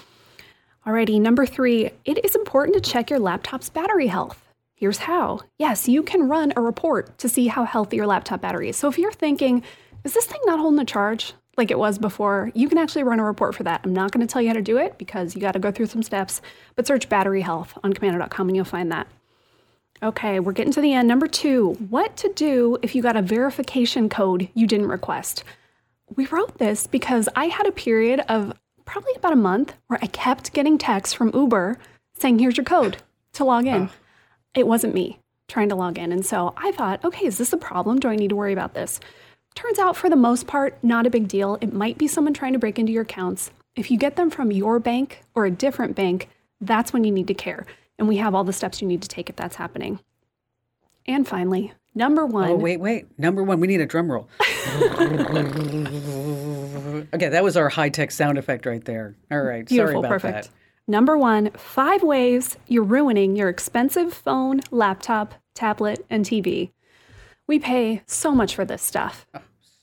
Alrighty, 0.87 1.19
number 1.19 1.45
three, 1.45 1.91
it 2.05 2.23
is 2.23 2.35
important 2.35 2.81
to 2.81 2.89
check 2.89 3.09
your 3.09 3.19
laptop's 3.19 3.69
battery 3.69 4.07
health. 4.07 4.47
Here's 4.75 4.97
how. 4.97 5.41
Yes, 5.59 5.89
you 5.89 6.03
can 6.03 6.29
run 6.29 6.53
a 6.55 6.61
report 6.61 7.17
to 7.17 7.27
see 7.27 7.47
how 7.47 7.65
healthy 7.65 7.97
your 7.97 8.07
laptop 8.07 8.39
battery 8.39 8.69
is. 8.69 8.77
So 8.77 8.87
if 8.87 8.97
you're 8.97 9.11
thinking, 9.11 9.61
is 10.05 10.13
this 10.13 10.25
thing 10.25 10.39
not 10.45 10.59
holding 10.59 10.79
a 10.79 10.85
charge 10.85 11.33
like 11.57 11.69
it 11.69 11.77
was 11.77 11.99
before? 11.99 12.49
You 12.55 12.69
can 12.69 12.77
actually 12.77 13.03
run 13.03 13.19
a 13.19 13.25
report 13.25 13.55
for 13.55 13.63
that. 13.63 13.81
I'm 13.83 13.93
not 13.93 14.13
going 14.13 14.25
to 14.25 14.31
tell 14.31 14.41
you 14.41 14.47
how 14.47 14.53
to 14.53 14.61
do 14.61 14.77
it 14.77 14.97
because 14.97 15.35
you 15.35 15.41
got 15.41 15.51
to 15.51 15.59
go 15.59 15.69
through 15.69 15.87
some 15.87 16.01
steps, 16.01 16.41
but 16.77 16.87
search 16.87 17.09
battery 17.09 17.41
health 17.41 17.77
on 17.83 17.91
komando.com 17.91 18.47
and 18.47 18.55
you'll 18.55 18.63
find 18.63 18.89
that. 18.93 19.07
Okay, 20.03 20.39
we're 20.39 20.51
getting 20.51 20.73
to 20.73 20.81
the 20.81 20.93
end. 20.93 21.07
Number 21.07 21.27
two, 21.27 21.73
what 21.89 22.17
to 22.17 22.31
do 22.33 22.77
if 22.81 22.95
you 22.95 23.01
got 23.01 23.17
a 23.17 23.21
verification 23.21 24.09
code 24.09 24.49
you 24.53 24.65
didn't 24.65 24.87
request. 24.87 25.43
We 26.15 26.25
wrote 26.25 26.57
this 26.57 26.87
because 26.87 27.29
I 27.35 27.45
had 27.45 27.67
a 27.67 27.71
period 27.71 28.21
of 28.27 28.53
probably 28.85 29.13
about 29.15 29.33
a 29.33 29.37
month 29.37 29.75
where 29.87 29.99
I 30.01 30.07
kept 30.07 30.53
getting 30.53 30.77
texts 30.77 31.13
from 31.13 31.31
Uber 31.33 31.77
saying, 32.17 32.39
here's 32.39 32.57
your 32.57 32.65
code 32.65 32.97
to 33.33 33.43
log 33.43 33.67
in. 33.67 33.83
Oh 33.83 33.89
it 34.55 34.67
wasn't 34.67 34.93
me 34.93 35.19
trying 35.47 35.69
to 35.69 35.75
log 35.75 35.97
in. 35.97 36.11
And 36.11 36.25
so 36.25 36.53
I 36.57 36.71
thought, 36.71 37.03
okay, 37.03 37.25
is 37.25 37.37
this 37.37 37.53
a 37.53 37.57
problem? 37.57 37.99
Do 37.99 38.09
I 38.09 38.15
need 38.15 38.29
to 38.29 38.35
worry 38.35 38.53
about 38.53 38.73
this? 38.73 38.99
Turns 39.53 39.79
out, 39.79 39.97
for 39.97 40.09
the 40.09 40.15
most 40.15 40.47
part, 40.47 40.81
not 40.81 41.05
a 41.05 41.09
big 41.09 41.27
deal. 41.27 41.57
It 41.59 41.73
might 41.73 41.97
be 41.97 42.07
someone 42.07 42.33
trying 42.33 42.53
to 42.53 42.59
break 42.59 42.79
into 42.79 42.93
your 42.93 43.01
accounts. 43.01 43.51
If 43.75 43.91
you 43.91 43.97
get 43.97 44.15
them 44.15 44.29
from 44.29 44.51
your 44.51 44.79
bank 44.79 45.23
or 45.35 45.45
a 45.45 45.51
different 45.51 45.95
bank, 45.95 46.29
that's 46.61 46.93
when 46.93 47.03
you 47.03 47.11
need 47.11 47.27
to 47.27 47.33
care. 47.33 47.65
And 48.01 48.07
we 48.07 48.17
have 48.17 48.33
all 48.33 48.43
the 48.43 48.51
steps 48.51 48.81
you 48.81 48.87
need 48.87 49.03
to 49.03 49.07
take 49.07 49.29
if 49.29 49.35
that's 49.35 49.55
happening. 49.57 49.99
And 51.05 51.27
finally, 51.27 51.71
number 51.93 52.23
oh, 52.23 52.25
one. 52.25 52.49
Oh, 52.49 52.55
wait, 52.55 52.79
wait. 52.79 53.05
Number 53.19 53.43
one, 53.43 53.59
we 53.59 53.67
need 53.67 53.79
a 53.79 53.85
drum 53.85 54.11
roll. 54.11 54.27
okay, 57.13 57.29
that 57.29 57.43
was 57.43 57.55
our 57.55 57.69
high 57.69 57.89
tech 57.89 58.09
sound 58.09 58.39
effect 58.39 58.65
right 58.65 58.83
there. 58.83 59.15
All 59.29 59.43
right. 59.43 59.67
Beautiful, 59.67 60.01
sorry 60.01 60.07
about 60.07 60.09
perfect. 60.09 60.45
that. 60.45 60.51
Number 60.87 61.15
one, 61.15 61.51
five 61.51 62.01
ways 62.01 62.57
you're 62.67 62.81
ruining 62.81 63.35
your 63.35 63.49
expensive 63.49 64.11
phone, 64.11 64.61
laptop, 64.71 65.35
tablet, 65.53 66.03
and 66.09 66.25
TV. 66.25 66.71
We 67.45 67.59
pay 67.59 68.01
so 68.07 68.31
much 68.31 68.55
for 68.55 68.65
this 68.65 68.81
stuff. 68.81 69.27
Oh, 69.35 69.41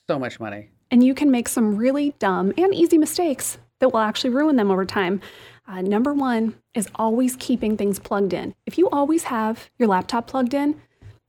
so 0.09 0.19
much 0.19 0.41
money. 0.41 0.71
And 0.91 1.05
you 1.05 1.15
can 1.15 1.31
make 1.31 1.47
some 1.47 1.77
really 1.77 2.17
dumb 2.19 2.53
and 2.59 2.75
easy 2.75 2.99
mistakes 2.99 3.59
that 3.79 3.91
will 3.91 4.01
actually 4.01 4.31
ruin 4.31 4.57
them 4.57 4.73
over 4.73 4.85
time. 4.85 5.21
Uh, 5.69 5.83
number 5.83 6.15
one 6.15 6.55
is 6.75 6.89
always 6.95 7.37
keeping 7.37 7.77
things 7.77 7.99
plugged 7.99 8.33
in. 8.33 8.55
If 8.67 8.79
you 8.79 8.89
always 8.89 9.25
have 9.25 9.69
your 9.79 9.89
laptop 9.89 10.27
plugged 10.27 10.55
in, 10.55 10.81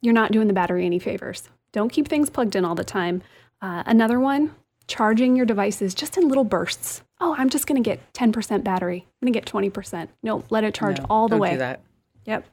you're 0.01 0.13
not 0.13 0.31
doing 0.31 0.47
the 0.47 0.53
battery 0.53 0.85
any 0.85 0.99
favors. 0.99 1.49
Don't 1.73 1.91
keep 1.91 2.07
things 2.07 2.29
plugged 2.29 2.55
in 2.55 2.63
all 2.63 2.75
the 2.75 2.85
time. 2.85 3.21
Uh, 3.61 3.83
another 3.85 4.19
one, 4.19 4.55
charging 4.87 5.35
your 5.35 5.45
devices 5.45 5.93
just 5.93 6.17
in 6.17 6.27
little 6.27 6.45
bursts 6.45 7.03
oh, 7.21 7.35
I'm 7.37 7.49
just 7.49 7.67
going 7.67 7.81
to 7.81 7.87
get 7.87 8.13
10% 8.13 8.63
battery. 8.63 9.05
I'm 9.21 9.25
going 9.25 9.33
to 9.33 9.39
get 9.39 9.47
20%. 9.47 10.09
No, 10.23 10.43
let 10.49 10.63
it 10.63 10.73
charge 10.73 10.99
no, 10.99 11.05
all 11.09 11.27
the 11.27 11.37
way. 11.37 11.51
Do 11.51 11.57
that. 11.57 11.81
Yep. 12.25 12.45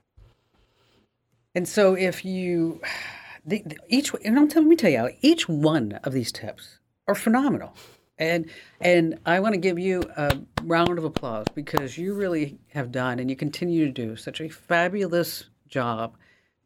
And 1.54 1.68
so 1.68 1.94
if 1.94 2.24
you, 2.24 2.80
the, 3.44 3.62
the, 3.64 3.78
each, 3.88 4.12
and 4.24 4.36
let 4.36 4.64
me 4.64 4.76
tell 4.76 4.90
you, 4.90 5.10
each 5.20 5.48
one 5.48 5.92
of 6.04 6.12
these 6.12 6.32
tips 6.32 6.80
are 7.08 7.14
phenomenal. 7.14 7.74
And 8.18 8.50
and 8.80 9.18
I 9.26 9.40
want 9.40 9.54
to 9.54 9.60
give 9.60 9.78
you 9.78 10.02
a 10.16 10.38
round 10.62 10.98
of 10.98 11.04
applause 11.04 11.46
because 11.54 11.98
you 11.98 12.14
really 12.14 12.58
have 12.68 12.90
done 12.90 13.18
and 13.18 13.28
you 13.28 13.36
continue 13.36 13.84
to 13.86 13.92
do 13.92 14.16
such 14.16 14.40
a 14.40 14.48
fabulous 14.48 15.44
job 15.68 16.16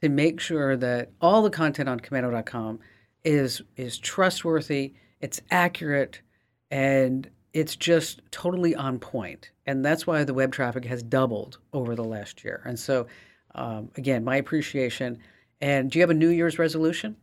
to 0.00 0.08
make 0.08 0.40
sure 0.40 0.76
that 0.76 1.10
all 1.20 1.42
the 1.42 1.50
content 1.50 1.88
on 1.88 2.00
komando.com 2.00 2.78
is 3.24 3.62
is 3.76 3.98
trustworthy, 3.98 4.94
it's 5.20 5.40
accurate, 5.50 6.20
and 6.70 7.28
it's 7.52 7.76
just 7.76 8.22
totally 8.30 8.74
on 8.74 8.98
point. 8.98 9.50
And 9.66 9.84
that's 9.84 10.06
why 10.06 10.24
the 10.24 10.34
web 10.34 10.52
traffic 10.52 10.84
has 10.84 11.02
doubled 11.02 11.58
over 11.72 11.94
the 11.94 12.04
last 12.04 12.44
year. 12.44 12.62
And 12.64 12.78
so, 12.78 13.06
um, 13.54 13.90
again, 13.96 14.24
my 14.24 14.36
appreciation. 14.36 15.18
And 15.60 15.90
do 15.90 15.98
you 15.98 16.02
have 16.02 16.10
a 16.10 16.14
New 16.14 16.30
Year's 16.30 16.58
resolution? 16.58 17.16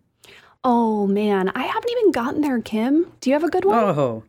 Oh, 0.69 1.07
man. 1.07 1.47
I 1.55 1.63
haven't 1.63 1.89
even 1.89 2.11
gotten 2.11 2.41
there, 2.41 2.59
Kim. 2.59 3.09
Do 3.21 3.29
you 3.29 3.35
have 3.35 3.45
a 3.45 3.49
good 3.49 3.63
one? 3.63 3.77
Oh, 3.77 4.25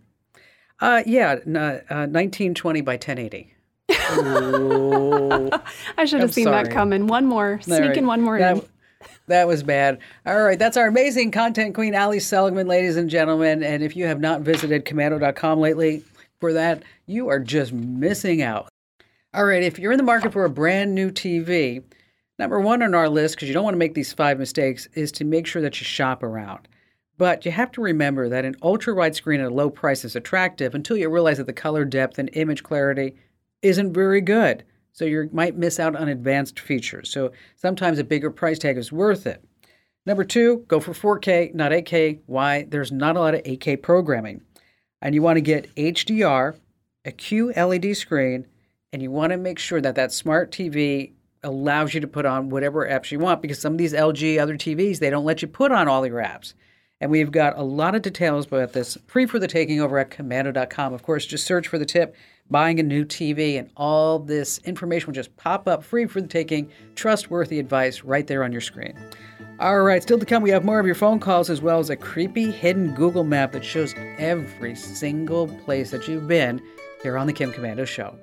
uh, 0.81 1.03
yeah, 1.05 1.39
n- 1.45 1.57
uh, 1.57 1.81
1920 1.89 2.81
by 2.83 2.93
1080. 2.93 3.53
I 3.91 3.95
should 6.05 6.21
have 6.21 6.29
I'm 6.29 6.33
seen 6.33 6.45
sorry. 6.45 6.63
that 6.63 6.73
coming. 6.73 7.09
One 7.09 7.27
more. 7.27 7.61
sneaking 7.61 7.89
right. 7.89 8.05
one 8.05 8.23
more 8.23 8.39
that, 8.39 8.59
in. 8.59 8.63
That 9.27 9.49
was 9.49 9.65
bad. 9.65 9.99
All 10.27 10.41
right, 10.41 10.59
that's 10.59 10.77
our 10.77 10.87
amazing 10.87 11.33
content 11.33 11.75
queen, 11.75 11.97
Ali 11.97 12.21
Seligman, 12.21 12.69
ladies 12.69 12.97
and 12.97 13.11
gentlemen. 13.11 13.65
And 13.65 13.83
if 13.83 13.97
you 13.97 14.07
have 14.07 14.21
not 14.21 14.43
visited 14.43 14.85
komando.com 14.85 15.59
lately 15.59 16.05
for 16.39 16.53
that, 16.53 16.85
you 17.07 17.31
are 17.31 17.41
just 17.41 17.73
missing 17.73 18.43
out. 18.43 18.69
All 19.35 19.45
right, 19.45 19.65
if 19.65 19.81
you're 19.81 19.93
in 19.93 19.99
the 19.99 20.05
market 20.05 20.33
for 20.33 20.45
a 20.45 20.51
brand 20.51 20.95
new 20.95 21.11
TV, 21.11 21.83
number 22.39 22.61
one 22.61 22.83
on 22.83 22.95
our 22.95 23.09
list, 23.09 23.35
because 23.35 23.49
you 23.49 23.55
don't 23.55 23.65
want 23.65 23.75
to 23.75 23.79
make 23.79 23.95
these 23.95 24.13
five 24.13 24.39
mistakes, 24.39 24.89
is 24.95 25.13
to 25.13 25.25
make 25.25 25.47
sure 25.47 25.63
that 25.63 25.81
you 25.81 25.85
shop 25.85 26.23
around. 26.23 26.69
But 27.17 27.45
you 27.45 27.51
have 27.51 27.73
to 27.73 27.81
remember 27.81 28.29
that 28.29 28.45
an 28.45 28.55
ultra 28.63 28.95
wide 28.95 29.17
screen 29.17 29.41
at 29.41 29.51
a 29.51 29.55
low 29.55 29.71
price 29.71 30.05
is 30.05 30.15
attractive 30.15 30.75
until 30.75 30.97
you 30.97 31.09
realize 31.09 31.39
that 31.39 31.47
the 31.47 31.53
color 31.53 31.85
depth 31.85 32.19
and 32.19 32.31
image 32.35 32.63
clarity 32.63 33.17
isn't 33.61 33.93
very 33.93 34.21
good. 34.21 34.65
So 34.93 35.05
you 35.05 35.29
might 35.33 35.57
miss 35.57 35.81
out 35.81 35.97
on 35.97 36.09
advanced 36.09 36.61
features. 36.61 37.11
So 37.11 37.33
sometimes 37.57 37.99
a 37.99 38.05
bigger 38.05 38.31
price 38.31 38.59
tag 38.59 38.79
is 38.79 38.93
worth 38.93 39.27
it. 39.27 39.45
Number 40.07 40.25
two, 40.25 40.65
go 40.69 40.81
for 40.81 40.93
4K, 40.93 41.55
not 41.55 41.73
8K. 41.73 42.21
Why? 42.27 42.63
There's 42.63 42.93
not 42.93 43.17
a 43.17 43.21
lot 43.21 43.35
of 43.35 43.43
8K 43.43 43.83
programming. 43.83 44.43
And 45.03 45.15
you 45.15 45.23
want 45.23 45.37
to 45.37 45.43
get 45.43 45.75
HDR, 45.75 46.57
a 47.05 47.13
QLED 47.13 47.95
screen, 47.95 48.47
and 48.93 49.03
you 49.03 49.11
want 49.11 49.33
to 49.33 49.37
make 49.37 49.59
sure 49.59 49.81
that 49.81 49.97
that 49.97 50.13
smart 50.13 50.51
TV 50.51 51.13
allows 51.43 51.95
you 51.95 52.01
to 52.01 52.09
put 52.09 52.27
on 52.27 52.51
whatever 52.51 52.87
apps 52.87 53.11
you 53.11 53.19
want 53.19 53.43
because 53.43 53.59
some 53.59 53.73
of 53.73 53.79
these 53.79 53.93
LG 53.93 54.39
other 54.39 54.57
TVs, 54.57 54.99
they 54.99 55.11
don't 55.11 55.25
let 55.25 55.43
you 55.43 55.49
put 55.49 55.73
on 55.73 55.89
all 55.89 56.07
your 56.07 56.23
apps. 56.23 56.55
And 57.01 57.11
we've 57.11 57.31
got 57.31 57.57
a 57.57 57.63
lot 57.63 57.95
of 57.95 58.03
details 58.03 58.47
about 58.47 58.73
this 58.73 58.99
free 59.07 59.27
for 59.27 59.39
the 59.39 59.47
taking 59.47 59.81
over 59.81 59.99
at 59.99 60.11
komando.com. 60.11 60.93
Of 60.93 61.03
course, 61.03 61.27
just 61.27 61.47
search 61.47 61.69
for 61.69 61.79
the 61.79 61.87
tip 61.87 62.17
buying 62.51 62.81
a 62.81 62.83
new 62.83 63.05
TV, 63.05 63.59
and 63.59 63.71
all 63.77 64.19
this 64.19 64.59
information 64.65 65.07
will 65.07 65.15
just 65.15 65.37
pop 65.37 65.69
up 65.69 65.85
free 65.85 66.07
for 66.07 66.21
the 66.21 66.27
taking. 66.27 66.71
Trustworthy 66.95 67.59
advice 67.59 68.03
right 68.03 68.27
there 68.27 68.43
on 68.43 68.53
your 68.53 68.61
screen. 68.61 68.99
All 69.61 69.83
right, 69.83 70.03
still 70.03 70.19
to 70.19 70.27
come, 70.27 70.43
we 70.43 70.51
have 70.51 70.65
more 70.65 70.79
of 70.79 70.87
your 70.87 70.95
phone 70.95 71.19
calls 71.19 71.51
as 71.51 71.61
well 71.61 71.79
as 71.79 71.91
a 71.91 71.97
creepy 71.97 72.51
hidden 72.51 72.95
Google 72.95 73.25
map 73.25 73.53
that 73.53 73.65
shows 73.65 73.95
every 74.19 74.75
single 74.75 75.49
place 75.65 75.91
that 75.91 76.07
you've 76.07 76.29
been 76.29 76.63
here 77.03 77.19
on 77.19 77.27
the 77.27 77.33
Kim 77.33 77.53
Komando 77.53 77.87
Show. 77.87 78.17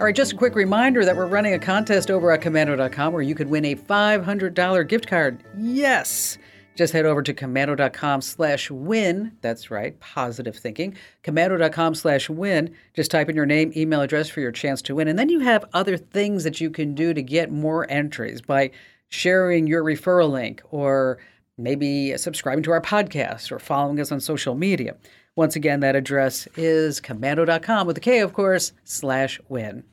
All 0.00 0.06
right, 0.06 0.16
just 0.16 0.32
a 0.32 0.36
quick 0.36 0.54
reminder 0.54 1.04
that 1.04 1.14
we're 1.14 1.26
running 1.26 1.52
a 1.52 1.58
contest 1.58 2.10
over 2.10 2.32
at 2.32 2.40
komando.com 2.40 3.12
where 3.12 3.20
you 3.20 3.34
could 3.34 3.50
win 3.50 3.66
a 3.66 3.74
$500 3.74 4.88
gift 4.88 5.06
card. 5.06 5.44
Yes! 5.58 6.38
Just 6.74 6.94
head 6.94 7.04
over 7.04 7.22
to 7.22 7.34
komando.com 7.34 8.22
slash 8.22 8.70
win. 8.70 9.36
That's 9.42 9.70
right, 9.70 10.00
positive 10.00 10.56
thinking. 10.56 10.96
Komando.com 11.22 11.94
slash 11.94 12.30
win. 12.30 12.74
Just 12.94 13.10
type 13.10 13.28
in 13.28 13.36
your 13.36 13.44
name, 13.44 13.74
email 13.76 14.00
address 14.00 14.30
for 14.30 14.40
your 14.40 14.52
chance 14.52 14.80
to 14.80 14.94
win. 14.94 15.06
And 15.06 15.18
then 15.18 15.28
you 15.28 15.40
have 15.40 15.66
other 15.74 15.98
things 15.98 16.44
that 16.44 16.62
you 16.62 16.70
can 16.70 16.94
do 16.94 17.12
to 17.12 17.22
get 17.22 17.52
more 17.52 17.86
entries 17.90 18.40
by 18.40 18.70
sharing 19.10 19.66
your 19.66 19.84
referral 19.84 20.30
link 20.30 20.62
or 20.70 21.18
maybe 21.58 22.16
subscribing 22.16 22.62
to 22.62 22.70
our 22.70 22.80
podcast 22.80 23.52
or 23.52 23.58
following 23.58 24.00
us 24.00 24.10
on 24.10 24.18
social 24.18 24.54
media. 24.54 24.96
Once 25.36 25.54
again, 25.54 25.80
that 25.80 25.94
address 25.94 26.48
is 26.56 27.00
komando.com 27.00 27.86
with 27.86 27.96
a 27.96 28.00
K, 28.00 28.18
of 28.18 28.32
course, 28.32 28.72
slash 28.84 29.40
win. 29.48 29.84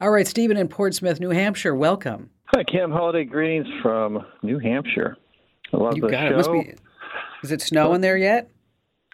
All 0.00 0.10
right, 0.10 0.26
Stephen 0.26 0.56
in 0.56 0.68
Portsmouth, 0.68 1.20
New 1.20 1.30
Hampshire, 1.30 1.74
welcome. 1.74 2.30
Hi, 2.46 2.64
Kim. 2.64 2.90
Holiday 2.90 3.24
greetings 3.24 3.66
from 3.82 4.24
New 4.42 4.58
Hampshire. 4.58 5.18
I 5.72 5.76
love 5.76 5.96
you 5.96 6.02
the 6.02 6.08
got 6.08 6.28
show. 6.28 6.34
It. 6.34 6.36
Must 6.36 6.50
be, 6.50 6.74
is 7.42 7.52
it 7.52 7.60
snowing 7.60 8.00
there 8.00 8.16
yet? 8.16 8.50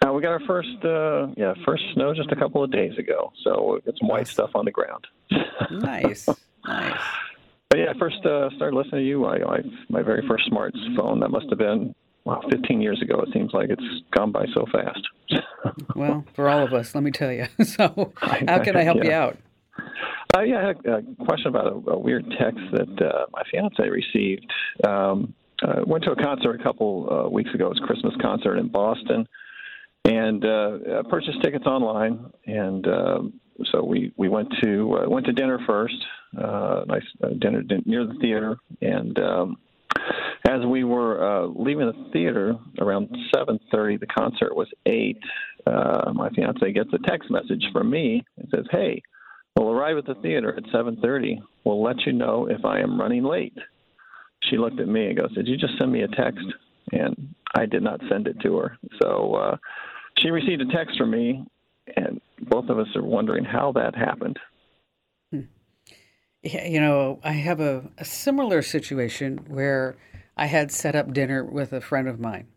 Uh, 0.05 0.13
we 0.13 0.21
got 0.21 0.31
our 0.31 0.39
first, 0.47 0.83
uh, 0.85 1.27
yeah, 1.35 1.53
first 1.65 1.83
snow 1.93 2.13
just 2.13 2.31
a 2.31 2.35
couple 2.35 2.63
of 2.63 2.71
days 2.71 2.97
ago. 2.97 3.33
So 3.43 3.73
we 3.73 3.81
got 3.81 3.99
some 3.99 4.07
white 4.07 4.27
stuff 4.27 4.51
on 4.55 4.63
the 4.63 4.71
ground. 4.71 5.05
nice, 5.69 6.27
nice. 6.65 7.01
But 7.69 7.79
yeah, 7.79 7.91
I 7.93 7.99
first 7.99 8.25
uh, 8.25 8.49
started 8.55 8.75
listening 8.75 9.01
to 9.01 9.07
you. 9.07 9.25
I, 9.25 9.35
I 9.35 9.59
my 9.89 10.01
very 10.01 10.25
first 10.27 10.49
smartphone. 10.49 11.19
That 11.19 11.29
must 11.29 11.47
have 11.49 11.59
been 11.59 11.93
wow, 12.25 12.41
15 12.51 12.81
years 12.81 13.01
ago. 13.01 13.21
It 13.21 13.29
seems 13.33 13.51
like 13.53 13.69
it's 13.69 13.83
gone 14.11 14.31
by 14.31 14.45
so 14.53 14.65
fast. 14.71 15.01
well, 15.95 16.25
for 16.35 16.49
all 16.49 16.63
of 16.63 16.73
us, 16.73 16.95
let 16.95 17.03
me 17.03 17.11
tell 17.11 17.31
you. 17.31 17.47
So, 17.63 18.13
how 18.17 18.59
can 18.59 18.75
I 18.75 18.83
help 18.83 18.97
yeah. 18.97 19.03
you 19.03 19.11
out? 19.11 19.37
Uh, 20.35 20.41
yeah, 20.41 20.57
I 20.57 20.67
had 20.67 20.85
a 20.85 21.25
question 21.25 21.47
about 21.47 21.67
a, 21.67 21.91
a 21.91 21.99
weird 21.99 22.25
text 22.39 22.59
that 22.71 23.01
uh, 23.01 23.25
my 23.31 23.43
fiance 23.51 23.87
received. 23.87 24.45
Um, 24.85 25.33
uh, 25.61 25.81
went 25.85 26.03
to 26.03 26.11
a 26.11 26.15
concert 26.15 26.59
a 26.59 26.63
couple 26.63 27.07
uh, 27.09 27.29
weeks 27.29 27.53
ago. 27.53 27.67
It 27.67 27.69
was 27.69 27.81
a 27.83 27.87
Christmas 27.87 28.13
concert 28.21 28.57
in 28.57 28.67
Boston, 28.67 29.27
and 30.05 30.43
uh, 30.43 31.03
purchased 31.09 31.41
tickets 31.41 31.65
online. 31.65 32.31
And 32.45 32.87
uh, 32.87 33.19
so 33.71 33.83
we 33.83 34.11
we 34.17 34.29
went 34.29 34.49
to 34.63 34.97
uh, 34.97 35.09
went 35.09 35.25
to 35.27 35.31
dinner 35.31 35.59
first. 35.65 35.95
Uh, 36.37 36.83
nice 36.87 37.03
uh, 37.23 37.29
dinner 37.39 37.63
near 37.85 38.05
the 38.05 38.15
theater, 38.19 38.57
and 38.81 39.17
um, 39.19 39.57
as 40.47 40.65
we 40.65 40.83
were 40.83 41.23
uh, 41.23 41.47
leaving 41.47 41.87
the 41.87 42.09
theater 42.11 42.55
around 42.79 43.09
7:30, 43.35 43.99
the 43.99 44.07
concert 44.07 44.55
was 44.55 44.67
eight. 44.85 45.17
Uh, 45.65 46.11
my 46.13 46.29
fiance 46.29 46.71
gets 46.73 46.89
a 46.93 47.07
text 47.07 47.31
message 47.31 47.65
from 47.71 47.89
me. 47.89 48.23
It 48.37 48.49
says, 48.53 48.65
"Hey, 48.71 49.01
we'll 49.55 49.71
arrive 49.71 49.97
at 49.97 50.05
the 50.05 50.15
theater 50.15 50.55
at 50.55 50.63
7:30. 50.71 51.41
We'll 51.63 51.81
let 51.81 52.05
you 52.05 52.13
know 52.13 52.47
if 52.49 52.65
I 52.65 52.79
am 52.79 52.99
running 52.99 53.23
late." 53.23 53.57
She 54.43 54.57
looked 54.57 54.79
at 54.79 54.87
me 54.87 55.07
and 55.07 55.17
goes, 55.17 55.33
"Did 55.33 55.47
you 55.47 55.57
just 55.57 55.77
send 55.77 55.91
me 55.91 56.01
a 56.01 56.07
text?" 56.09 56.45
And 56.91 57.33
I 57.55 57.65
did 57.65 57.81
not 57.81 58.01
send 58.09 58.27
it 58.27 58.39
to 58.41 58.57
her. 58.57 58.77
So 59.01 59.35
uh, 59.35 59.57
she 60.17 60.29
received 60.29 60.61
a 60.61 60.71
text 60.75 60.97
from 60.97 61.11
me, 61.11 61.45
and 61.95 62.19
both 62.41 62.69
of 62.69 62.79
us 62.79 62.87
are 62.95 63.03
wondering 63.03 63.45
how 63.45 63.71
that 63.73 63.95
happened. 63.95 64.37
You 66.43 66.81
know, 66.81 67.19
I 67.23 67.31
have 67.31 67.59
a, 67.59 67.89
a 67.97 68.05
similar 68.05 68.61
situation 68.61 69.39
where 69.47 69.95
I 70.35 70.45
had 70.45 70.71
set 70.71 70.95
up 70.95 71.13
dinner 71.13 71.43
with 71.43 71.71
a 71.71 71.81
friend 71.81 72.07
of 72.07 72.19
mine. 72.19 72.47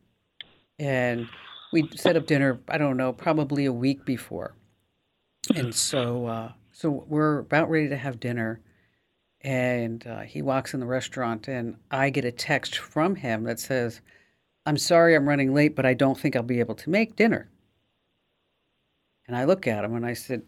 And 0.78 1.28
we 1.72 1.88
set 1.94 2.16
up 2.16 2.26
dinner, 2.26 2.60
I 2.68 2.78
don't 2.78 2.96
know, 2.96 3.12
probably 3.12 3.64
a 3.64 3.72
week 3.72 4.04
before. 4.04 4.54
And 5.54 5.74
so 5.74 6.26
uh, 6.26 6.52
so 6.72 7.06
we're 7.08 7.38
about 7.38 7.70
ready 7.70 7.88
to 7.88 7.96
have 7.96 8.20
dinner. 8.20 8.60
And 9.40 10.06
uh, 10.06 10.20
he 10.20 10.42
walks 10.42 10.74
in 10.74 10.80
the 10.80 10.86
restaurant, 10.86 11.46
and 11.46 11.76
I 11.90 12.10
get 12.10 12.24
a 12.24 12.32
text 12.32 12.76
from 12.78 13.14
him 13.14 13.44
that 13.44 13.60
says, 13.60 14.00
I'm 14.66 14.76
sorry 14.76 15.14
I'm 15.14 15.28
running 15.28 15.54
late, 15.54 15.76
but 15.76 15.86
I 15.86 15.94
don't 15.94 16.18
think 16.18 16.34
I'll 16.34 16.42
be 16.42 16.58
able 16.58 16.74
to 16.74 16.90
make 16.90 17.16
dinner. 17.16 17.48
And 19.26 19.36
I 19.36 19.44
look 19.44 19.66
at 19.66 19.84
him 19.84 19.94
and 19.94 20.04
I 20.04 20.14
said, 20.14 20.42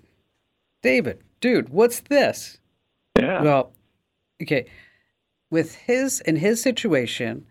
David, 0.83 1.23
dude, 1.41 1.69
what's 1.69 2.01
this? 2.01 2.59
Yeah. 3.19 3.43
Well, 3.43 3.73
okay. 4.43 4.67
With 5.51 5.75
his 5.75 6.21
in 6.21 6.37
his 6.37 6.63
situation, 6.63 7.47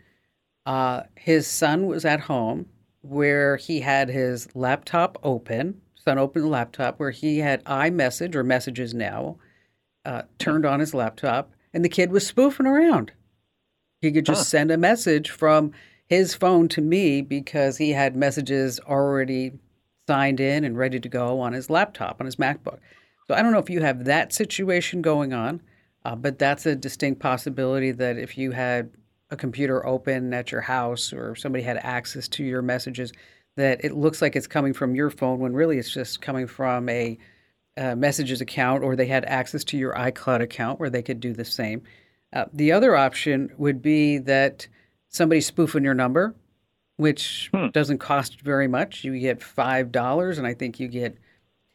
uh, 0.66 1.04
his 1.16 1.48
son 1.48 1.88
was 1.88 2.06
at 2.06 2.22
home 2.22 2.68
where 3.02 3.58
he 3.58 3.82
had 3.82 4.10
his 4.10 4.54
laptop 4.56 5.18
open. 5.24 5.82
Son 5.96 6.18
opened 6.18 6.46
the 6.46 6.50
laptop 6.50 7.00
where 7.00 7.12
he 7.12 7.40
had 7.40 7.64
iMessage 7.66 8.36
or 8.36 8.44
Messages 8.44 8.94
Now 8.94 9.38
uh, 10.06 10.24
turned 10.40 10.66
on 10.66 10.80
his 10.80 10.94
laptop, 10.94 11.52
and 11.74 11.84
the 11.84 11.90
kid 11.90 12.12
was 12.12 12.26
spoofing 12.26 12.66
around. 12.66 13.12
He 14.02 14.12
could 14.12 14.26
just 14.26 14.40
Huh. 14.42 14.46
send 14.46 14.72
a 14.72 14.78
message 14.78 15.30
from 15.32 15.72
his 16.06 16.34
phone 16.36 16.68
to 16.70 16.82
me 16.82 17.22
because 17.22 17.78
he 17.78 17.92
had 17.92 18.16
messages 18.16 18.80
already 18.88 19.54
signed 20.08 20.40
in 20.40 20.64
and 20.64 20.78
ready 20.78 21.00
to 21.00 21.10
go 21.10 21.42
on 21.42 21.52
his 21.54 21.70
laptop 21.70 22.22
on 22.22 22.26
his 22.26 22.38
MacBook. 22.38 22.80
So 23.28 23.36
I 23.36 23.42
don't 23.42 23.52
know 23.52 23.60
if 23.60 23.70
you 23.70 23.82
have 23.82 24.06
that 24.06 24.34
situation 24.34 25.02
going 25.02 25.34
on, 25.34 25.62
uh, 26.06 26.16
but 26.16 26.40
that's 26.40 26.66
a 26.66 26.76
distinct 26.76 27.20
possibility 27.20 27.92
that 27.92 28.18
if 28.18 28.38
you 28.38 28.52
had 28.52 28.92
a 29.30 29.36
computer 29.36 29.86
open 29.86 30.34
at 30.34 30.52
your 30.52 30.62
house 30.62 31.12
or 31.12 31.36
somebody 31.36 31.64
had 31.64 31.78
access 31.78 32.28
to 32.30 32.44
your 32.44 32.62
messages, 32.62 33.12
that 33.58 33.84
it 33.84 33.94
looks 33.94 34.22
like 34.22 34.36
it's 34.36 34.48
coming 34.48 34.72
from 34.74 34.96
your 34.96 35.10
phone 35.10 35.40
when 35.40 35.54
really 35.54 35.78
it's 35.78 35.92
just 35.94 36.22
coming 36.22 36.48
from 36.48 36.88
a, 36.90 37.18
uh 37.76 37.96
messages 37.96 38.42
account 38.42 38.84
or 38.84 38.96
they 38.96 39.06
had 39.06 39.26
access 39.26 39.64
to 39.64 39.78
your 39.78 39.94
iCloud 39.94 40.42
account 40.42 40.80
where 40.80 40.90
they 40.90 41.02
could 41.04 41.20
do 41.20 41.34
the 41.34 41.46
same. 41.46 41.82
Uh, 42.34 42.46
the 42.54 42.72
other 42.72 42.96
option 42.96 43.52
would 43.58 43.82
be 43.82 44.18
that 44.18 44.68
somebody's 45.10 45.46
spoofing 45.46 45.84
your 45.84 45.94
number, 45.94 46.34
which 46.96 47.50
Hmm. 47.54 47.68
doesn't 47.68 48.00
cost 48.00 48.42
very 48.42 48.68
much. 48.68 49.04
You 49.04 49.18
get 49.20 49.40
$5, 49.42 50.38
and 50.38 50.48
I 50.48 50.54
think 50.54 50.80
you 50.80 50.88
get 50.88 51.18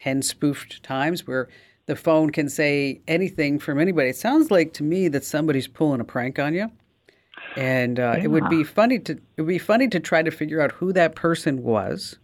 10 0.03 0.21
spoofed 0.21 0.83
times 0.83 1.25
where 1.25 1.47
the 1.85 1.95
phone 1.95 2.29
can 2.29 2.49
say 2.49 2.99
anything 3.07 3.57
from 3.57 3.79
anybody. 3.79 4.09
It 4.09 4.17
sounds 4.17 4.51
like 4.51 4.73
to 4.73 4.83
me 4.83 5.07
that 5.07 5.23
somebody's 5.23 5.67
pulling 5.67 6.01
a 6.01 6.03
prank 6.03 6.39
on 6.39 6.53
you. 6.53 6.69
And 7.55 7.99
uh, 7.99 8.17
it 8.21 8.27
would 8.27 8.49
be 8.49 8.63
funny 8.63 8.99
to 8.99 9.13
it 9.13 9.41
would 9.41 9.47
be 9.47 9.59
funny 9.59 9.87
to 9.89 9.99
try 9.99 10.21
to 10.23 10.31
figure 10.31 10.59
out 10.59 10.71
who 10.73 10.91
that 10.93 11.15
person 11.15 11.61
was, 11.63 12.17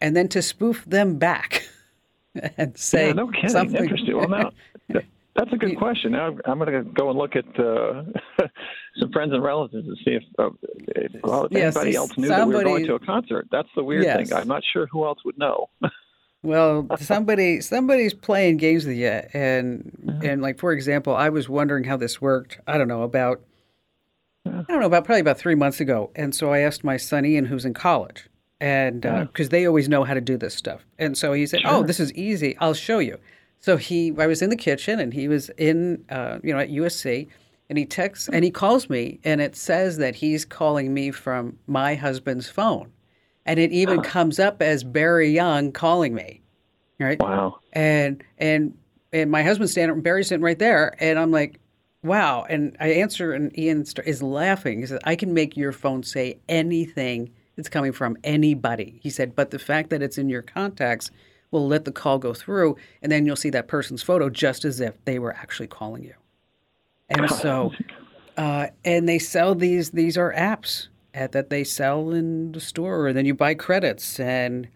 and 0.00 0.16
then 0.16 0.28
to 0.28 0.40
spoof 0.42 0.84
them 0.86 1.18
back 1.18 1.68
and 2.56 2.78
say 2.78 3.08
yeah, 3.08 3.12
no 3.14 3.26
kidding. 3.28 3.50
something. 3.50 3.82
Interesting. 3.82 4.16
Well, 4.16 4.28
now 4.28 4.52
that's 5.34 5.52
a 5.52 5.56
good 5.56 5.76
question. 5.84 6.12
Now 6.12 6.36
I'm 6.46 6.58
going 6.60 6.72
to 6.72 6.84
go 6.92 7.10
and 7.10 7.18
look 7.18 7.34
at 7.34 7.46
uh, 7.58 8.04
some 9.00 9.10
friends 9.12 9.32
and 9.34 9.42
relatives 9.42 9.86
to 9.88 9.94
see 10.04 10.16
if, 10.16 10.22
uh, 10.38 10.50
if, 10.96 11.12
well, 11.24 11.46
if 11.46 11.52
Yes, 11.52 11.76
anybody 11.76 11.96
else 11.96 12.12
knew 12.16 12.28
that 12.28 12.46
we 12.46 12.54
were 12.54 12.62
going 12.62 12.86
to 12.86 12.94
a 12.94 13.00
concert. 13.00 13.48
That's 13.50 13.68
the 13.74 13.82
weird 13.82 14.04
Yes. 14.04 14.16
thing. 14.16 14.32
I'm 14.32 14.48
not 14.48 14.62
sure 14.72 14.86
who 14.86 15.04
else 15.04 15.18
would 15.24 15.36
know. 15.36 15.68
Well, 16.42 16.86
somebody 16.98 17.60
somebody's 17.60 18.14
playing 18.14 18.56
games 18.56 18.86
with 18.86 18.96
you, 18.96 19.20
and 19.34 20.20
and 20.22 20.40
like 20.40 20.58
for 20.58 20.72
example, 20.72 21.14
I 21.14 21.28
was 21.28 21.48
wondering 21.48 21.84
how 21.84 21.96
this 21.96 22.20
worked. 22.20 22.58
I 22.66 22.78
don't 22.78 22.88
know 22.88 23.02
about 23.02 23.42
I 24.46 24.62
don't 24.68 24.80
know 24.80 24.86
about 24.86 25.04
probably 25.04 25.20
about 25.20 25.38
three 25.38 25.54
months 25.54 25.80
ago, 25.80 26.10
and 26.16 26.34
so 26.34 26.52
I 26.52 26.60
asked 26.60 26.82
my 26.82 26.96
son 26.96 27.26
Ian, 27.26 27.44
who's 27.44 27.66
in 27.66 27.74
college, 27.74 28.28
and 28.58 29.02
because 29.02 29.50
they 29.50 29.66
always 29.66 29.88
know 29.88 30.04
how 30.04 30.14
to 30.14 30.20
do 30.20 30.38
this 30.38 30.54
stuff, 30.54 30.86
and 30.98 31.16
so 31.16 31.34
he 31.34 31.46
said, 31.46 31.60
"Oh, 31.66 31.82
this 31.82 32.00
is 32.00 32.12
easy. 32.14 32.56
I'll 32.58 32.74
show 32.74 33.00
you." 33.00 33.18
So 33.58 33.76
he, 33.76 34.14
I 34.16 34.26
was 34.26 34.40
in 34.40 34.48
the 34.48 34.56
kitchen, 34.56 34.98
and 34.98 35.12
he 35.12 35.28
was 35.28 35.50
in, 35.58 36.02
uh, 36.08 36.38
you 36.42 36.54
know, 36.54 36.60
at 36.60 36.70
USC, 36.70 37.28
and 37.68 37.78
he 37.78 37.84
texts 37.84 38.28
and 38.32 38.42
he 38.42 38.50
calls 38.50 38.88
me, 38.90 39.20
and 39.22 39.40
it 39.40 39.54
says 39.54 39.98
that 39.98 40.16
he's 40.16 40.44
calling 40.44 40.92
me 40.92 41.10
from 41.10 41.58
my 41.66 41.94
husband's 41.94 42.48
phone, 42.48 42.90
and 43.46 43.58
it 43.58 43.72
even 43.72 44.02
comes 44.02 44.38
up 44.38 44.62
as 44.62 44.84
Barry 44.84 45.30
Young 45.30 45.72
calling 45.72 46.14
me, 46.14 46.42
right? 46.98 47.18
wow. 47.18 47.58
and 47.72 48.22
and 48.38 48.76
and 49.12 49.30
my 49.30 49.42
husband's 49.42 49.72
standing, 49.72 50.00
Barry's 50.00 50.28
sitting 50.28 50.44
right 50.44 50.58
there, 50.58 50.94
and 51.00 51.18
I'm 51.18 51.30
like, 51.30 51.58
wow. 52.02 52.44
And 52.48 52.76
I 52.80 52.88
answer, 52.92 53.32
and 53.32 53.56
Ian 53.58 53.84
is 54.04 54.22
laughing. 54.22 54.80
He 54.80 54.86
says, 54.86 55.00
I 55.04 55.16
can 55.16 55.34
make 55.34 55.56
your 55.56 55.72
phone 55.72 56.02
say 56.02 56.38
anything 56.48 57.30
that's 57.56 57.68
coming 57.68 57.92
from 57.92 58.16
anybody. 58.24 59.00
He 59.02 59.10
said, 59.10 59.34
but 59.34 59.50
the 59.50 59.58
fact 59.58 59.90
that 59.90 60.02
it's 60.02 60.18
in 60.18 60.28
your 60.28 60.42
contacts 60.42 61.10
will 61.50 61.66
let 61.66 61.84
the 61.84 61.92
call 61.92 62.18
go 62.18 62.32
through, 62.32 62.76
and 63.02 63.10
then 63.10 63.26
you'll 63.26 63.36
see 63.36 63.50
that 63.50 63.66
person's 63.66 64.02
photo 64.02 64.30
just 64.30 64.64
as 64.64 64.80
if 64.80 64.94
they 65.04 65.18
were 65.18 65.34
actually 65.34 65.66
calling 65.66 66.04
you. 66.04 66.14
And 67.08 67.28
so, 67.28 67.72
uh, 68.36 68.68
and 68.84 69.08
they 69.08 69.18
sell 69.18 69.56
these. 69.56 69.90
These 69.90 70.16
are 70.16 70.32
apps, 70.32 70.86
that 71.14 71.50
they 71.50 71.64
sell 71.64 72.10
in 72.10 72.52
the 72.52 72.60
store, 72.60 73.08
and 73.08 73.16
then 73.16 73.26
you 73.26 73.34
buy 73.34 73.54
credits. 73.54 74.20
And 74.20 74.68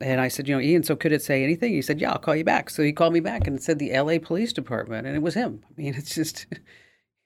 and 0.00 0.20
I 0.20 0.28
said, 0.28 0.48
you 0.48 0.54
know, 0.54 0.60
Ian, 0.60 0.84
so 0.84 0.94
could 0.94 1.12
it 1.12 1.22
say 1.22 1.42
anything? 1.42 1.72
He 1.72 1.82
said, 1.82 2.00
yeah, 2.00 2.12
I'll 2.12 2.18
call 2.18 2.36
you 2.36 2.44
back. 2.44 2.70
So 2.70 2.82
he 2.82 2.92
called 2.92 3.12
me 3.12 3.20
back 3.20 3.46
and 3.48 3.60
said 3.60 3.80
the 3.80 3.92
L.A. 3.92 4.20
Police 4.20 4.52
Department, 4.52 5.08
and 5.08 5.16
it 5.16 5.22
was 5.22 5.34
him. 5.34 5.64
I 5.66 5.80
mean, 5.80 5.94
it's 5.96 6.14
just 6.14 6.46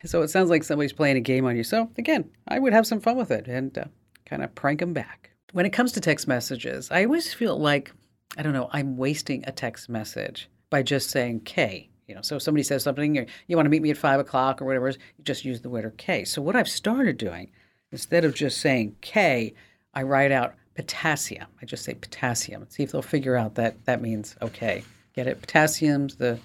so 0.05 0.22
it 0.22 0.29
sounds 0.29 0.51
like 0.51 0.64
somebody's 0.64 0.92
playing 0.92 1.16
a 1.16 1.20
game 1.20 1.44
on 1.44 1.57
you. 1.57 1.64
So 1.64 1.90
again, 1.96 2.31
I 2.48 2.59
would 2.59 2.72
have 2.72 2.87
some 2.87 3.01
fun 3.01 3.16
with 3.16 3.31
it 3.31 3.46
and 3.46 3.77
uh, 3.77 3.85
kind 4.27 4.42
of 4.42 4.55
prank 4.55 4.81
them 4.81 4.92
back. 4.92 5.31
When 5.53 5.66
it 5.66 5.72
comes 5.72 5.92
to 5.92 6.01
text 6.01 6.27
messages, 6.27 6.90
I 6.90 7.05
always 7.05 7.35
feel 7.35 7.59
like 7.59 7.92
I 8.37 8.42
don't 8.42 8.55
know, 8.55 8.70
I'm 8.72 8.96
wasting 8.96 9.44
a 9.46 9.53
text 9.53 9.88
message 9.88 10.48
by 10.70 10.83
just 10.83 11.11
saying 11.11 11.40
K. 11.40 11.90
You 12.09 12.14
know, 12.16 12.22
so 12.22 12.37
if 12.37 12.42
somebody 12.42 12.62
says 12.62 12.83
something, 12.83 13.14
you, 13.14 13.27
you 13.46 13.57
want 13.57 13.66
to 13.66 13.70
meet 13.70 13.83
me 13.83 13.90
at 13.90 13.96
five 13.96 14.18
o'clock 14.18 14.61
or 14.61 14.64
whatever, 14.64 14.88
you 14.88 15.25
just 15.25 15.44
use 15.44 15.61
the 15.61 15.68
letter 15.68 15.94
K. 15.96 16.25
So 16.25 16.42
what 16.42 16.57
I've 16.57 16.68
started 16.68 17.16
doing, 17.16 17.51
instead 17.92 18.24
of 18.24 18.35
just 18.35 18.61
saying 18.61 18.96
K, 19.00 19.55
I 19.94 20.02
write 20.02 20.33
out 20.33 20.55
potassium. 20.74 21.46
I 21.61 21.66
just 21.66 21.85
say 21.85 21.94
potassium. 21.94 22.66
See 22.68 22.83
if 22.83 22.92
they'll 22.92 23.02
figure 23.02 23.37
out 23.37 23.55
that 23.57 23.85
that 23.85 24.02
means 24.02 24.37
okay. 24.42 24.83
Get 25.14 25.26
it? 25.26 25.40
Potassium's 25.40 26.16
the 26.16 26.40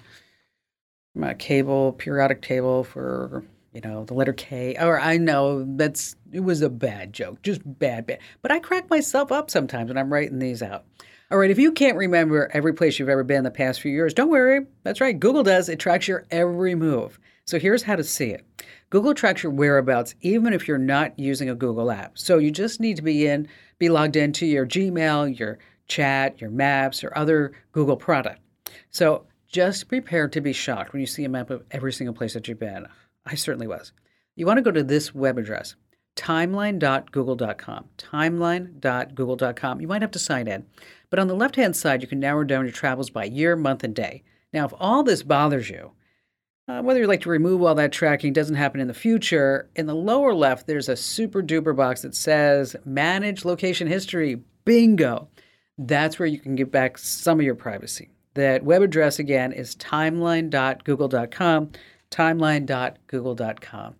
my 1.14 1.34
cable 1.34 1.92
periodic 1.92 2.42
table 2.42 2.84
for 2.84 3.42
you 3.72 3.80
know 3.80 4.04
the 4.04 4.14
letter 4.14 4.32
K. 4.32 4.76
Or 4.78 5.00
I 5.00 5.16
know 5.16 5.64
that's 5.76 6.16
it 6.32 6.40
was 6.40 6.62
a 6.62 6.70
bad 6.70 7.12
joke, 7.12 7.42
just 7.42 7.60
bad, 7.64 8.06
bad. 8.06 8.20
But 8.42 8.52
I 8.52 8.60
crack 8.60 8.90
myself 8.90 9.32
up 9.32 9.50
sometimes 9.50 9.88
when 9.88 9.98
I'm 9.98 10.12
writing 10.12 10.38
these 10.38 10.62
out. 10.62 10.84
All 11.30 11.38
right, 11.38 11.50
if 11.50 11.58
you 11.58 11.72
can't 11.72 11.96
remember 11.98 12.50
every 12.54 12.72
place 12.72 12.98
you've 12.98 13.10
ever 13.10 13.24
been 13.24 13.38
in 13.38 13.44
the 13.44 13.50
past 13.50 13.82
few 13.82 13.92
years, 13.92 14.14
don't 14.14 14.30
worry. 14.30 14.64
That's 14.82 15.00
right, 15.00 15.18
Google 15.18 15.42
does. 15.42 15.68
It 15.68 15.78
tracks 15.78 16.08
your 16.08 16.24
every 16.30 16.74
move. 16.74 17.18
So 17.44 17.58
here's 17.58 17.82
how 17.82 17.96
to 17.96 18.04
see 18.04 18.30
it. 18.30 18.46
Google 18.90 19.14
tracks 19.14 19.42
your 19.42 19.52
whereabouts 19.52 20.14
even 20.22 20.52
if 20.52 20.66
you're 20.66 20.78
not 20.78 21.18
using 21.18 21.50
a 21.50 21.54
Google 21.54 21.90
app. 21.90 22.18
So 22.18 22.38
you 22.38 22.50
just 22.50 22.80
need 22.80 22.96
to 22.96 23.02
be 23.02 23.26
in, 23.26 23.48
be 23.78 23.88
logged 23.88 24.16
into 24.16 24.46
your 24.46 24.66
Gmail, 24.66 25.38
your 25.38 25.58
chat, 25.88 26.40
your 26.40 26.50
maps, 26.50 27.04
or 27.04 27.16
other 27.16 27.52
Google 27.72 27.96
product. 27.96 28.40
So 28.90 29.26
just 29.48 29.88
prepare 29.88 30.28
to 30.28 30.40
be 30.40 30.52
shocked 30.52 30.92
when 30.92 31.00
you 31.00 31.06
see 31.06 31.24
a 31.24 31.28
map 31.28 31.50
of 31.50 31.64
every 31.70 31.92
single 31.92 32.14
place 32.14 32.34
that 32.34 32.48
you've 32.48 32.58
been. 32.58 32.86
I 33.26 33.34
certainly 33.34 33.66
was. 33.66 33.92
You 34.36 34.46
want 34.46 34.58
to 34.58 34.62
go 34.62 34.70
to 34.70 34.84
this 34.84 35.14
web 35.14 35.36
address, 35.36 35.74
timeline.google.com. 36.16 37.84
Timeline.google.com. 37.98 39.80
You 39.80 39.88
might 39.88 40.02
have 40.02 40.10
to 40.12 40.18
sign 40.18 40.46
in. 40.46 40.66
But 41.10 41.18
on 41.18 41.26
the 41.26 41.34
left 41.34 41.56
hand 41.56 41.76
side, 41.76 42.02
you 42.02 42.08
can 42.08 42.20
narrow 42.20 42.44
down 42.44 42.64
your 42.64 42.72
travels 42.72 43.10
by 43.10 43.24
year, 43.24 43.56
month, 43.56 43.84
and 43.84 43.94
day. 43.94 44.22
Now, 44.52 44.66
if 44.66 44.72
all 44.78 45.02
this 45.02 45.22
bothers 45.22 45.68
you, 45.68 45.92
uh, 46.68 46.82
whether 46.82 47.00
you'd 47.00 47.08
like 47.08 47.22
to 47.22 47.30
remove 47.30 47.62
all 47.62 47.74
that 47.74 47.92
tracking 47.92 48.34
doesn't 48.34 48.56
happen 48.56 48.80
in 48.80 48.88
the 48.88 48.94
future, 48.94 49.70
in 49.74 49.86
the 49.86 49.94
lower 49.94 50.34
left, 50.34 50.66
there's 50.66 50.88
a 50.88 50.96
super 50.96 51.42
duper 51.42 51.74
box 51.74 52.02
that 52.02 52.14
says 52.14 52.76
Manage 52.84 53.44
Location 53.44 53.88
History. 53.88 54.42
Bingo! 54.66 55.28
That's 55.78 56.18
where 56.18 56.26
you 56.26 56.38
can 56.38 56.56
get 56.56 56.70
back 56.70 56.98
some 56.98 57.38
of 57.40 57.46
your 57.46 57.54
privacy. 57.54 58.10
That 58.34 58.64
web 58.64 58.82
address 58.82 59.18
again 59.18 59.52
is 59.52 59.74
timeline.google.com. 59.76 61.70
Timeline.google.com. 62.10 63.94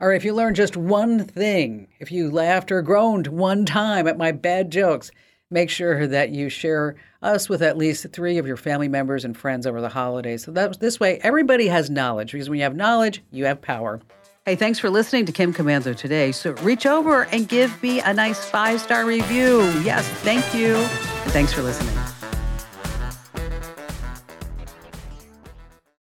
All 0.00 0.08
right, 0.08 0.16
if 0.16 0.24
you 0.24 0.34
learned 0.34 0.56
just 0.56 0.76
one 0.76 1.24
thing, 1.24 1.88
if 1.98 2.10
you 2.12 2.30
laughed 2.30 2.70
or 2.72 2.82
groaned 2.82 3.26
one 3.28 3.64
time 3.64 4.06
at 4.06 4.18
my 4.18 4.32
bad 4.32 4.70
jokes, 4.70 5.10
make 5.50 5.70
sure 5.70 6.06
that 6.06 6.30
you 6.30 6.48
share 6.48 6.96
us 7.22 7.48
with 7.48 7.62
at 7.62 7.76
least 7.76 8.06
three 8.12 8.38
of 8.38 8.46
your 8.46 8.56
family 8.56 8.88
members 8.88 9.24
and 9.24 9.36
friends 9.36 9.66
over 9.66 9.80
the 9.80 9.88
holidays. 9.88 10.44
So 10.44 10.52
that 10.52 10.78
this 10.80 11.00
way, 11.00 11.18
everybody 11.22 11.68
has 11.68 11.90
knowledge 11.90 12.32
because 12.32 12.48
when 12.48 12.58
you 12.58 12.64
have 12.64 12.76
knowledge, 12.76 13.22
you 13.30 13.46
have 13.46 13.60
power. 13.60 14.00
Hey, 14.44 14.56
thanks 14.56 14.78
for 14.78 14.88
listening 14.88 15.26
to 15.26 15.32
Kim 15.32 15.52
Komando 15.52 15.94
today. 15.94 16.32
So 16.32 16.52
reach 16.62 16.86
over 16.86 17.24
and 17.24 17.46
give 17.48 17.82
me 17.82 18.00
a 18.00 18.14
nice 18.14 18.44
five 18.44 18.80
star 18.80 19.04
review. 19.04 19.60
Yes, 19.82 20.08
thank 20.22 20.54
you. 20.54 20.76
And 20.76 21.32
thanks 21.32 21.52
for 21.52 21.62
listening. 21.62 21.94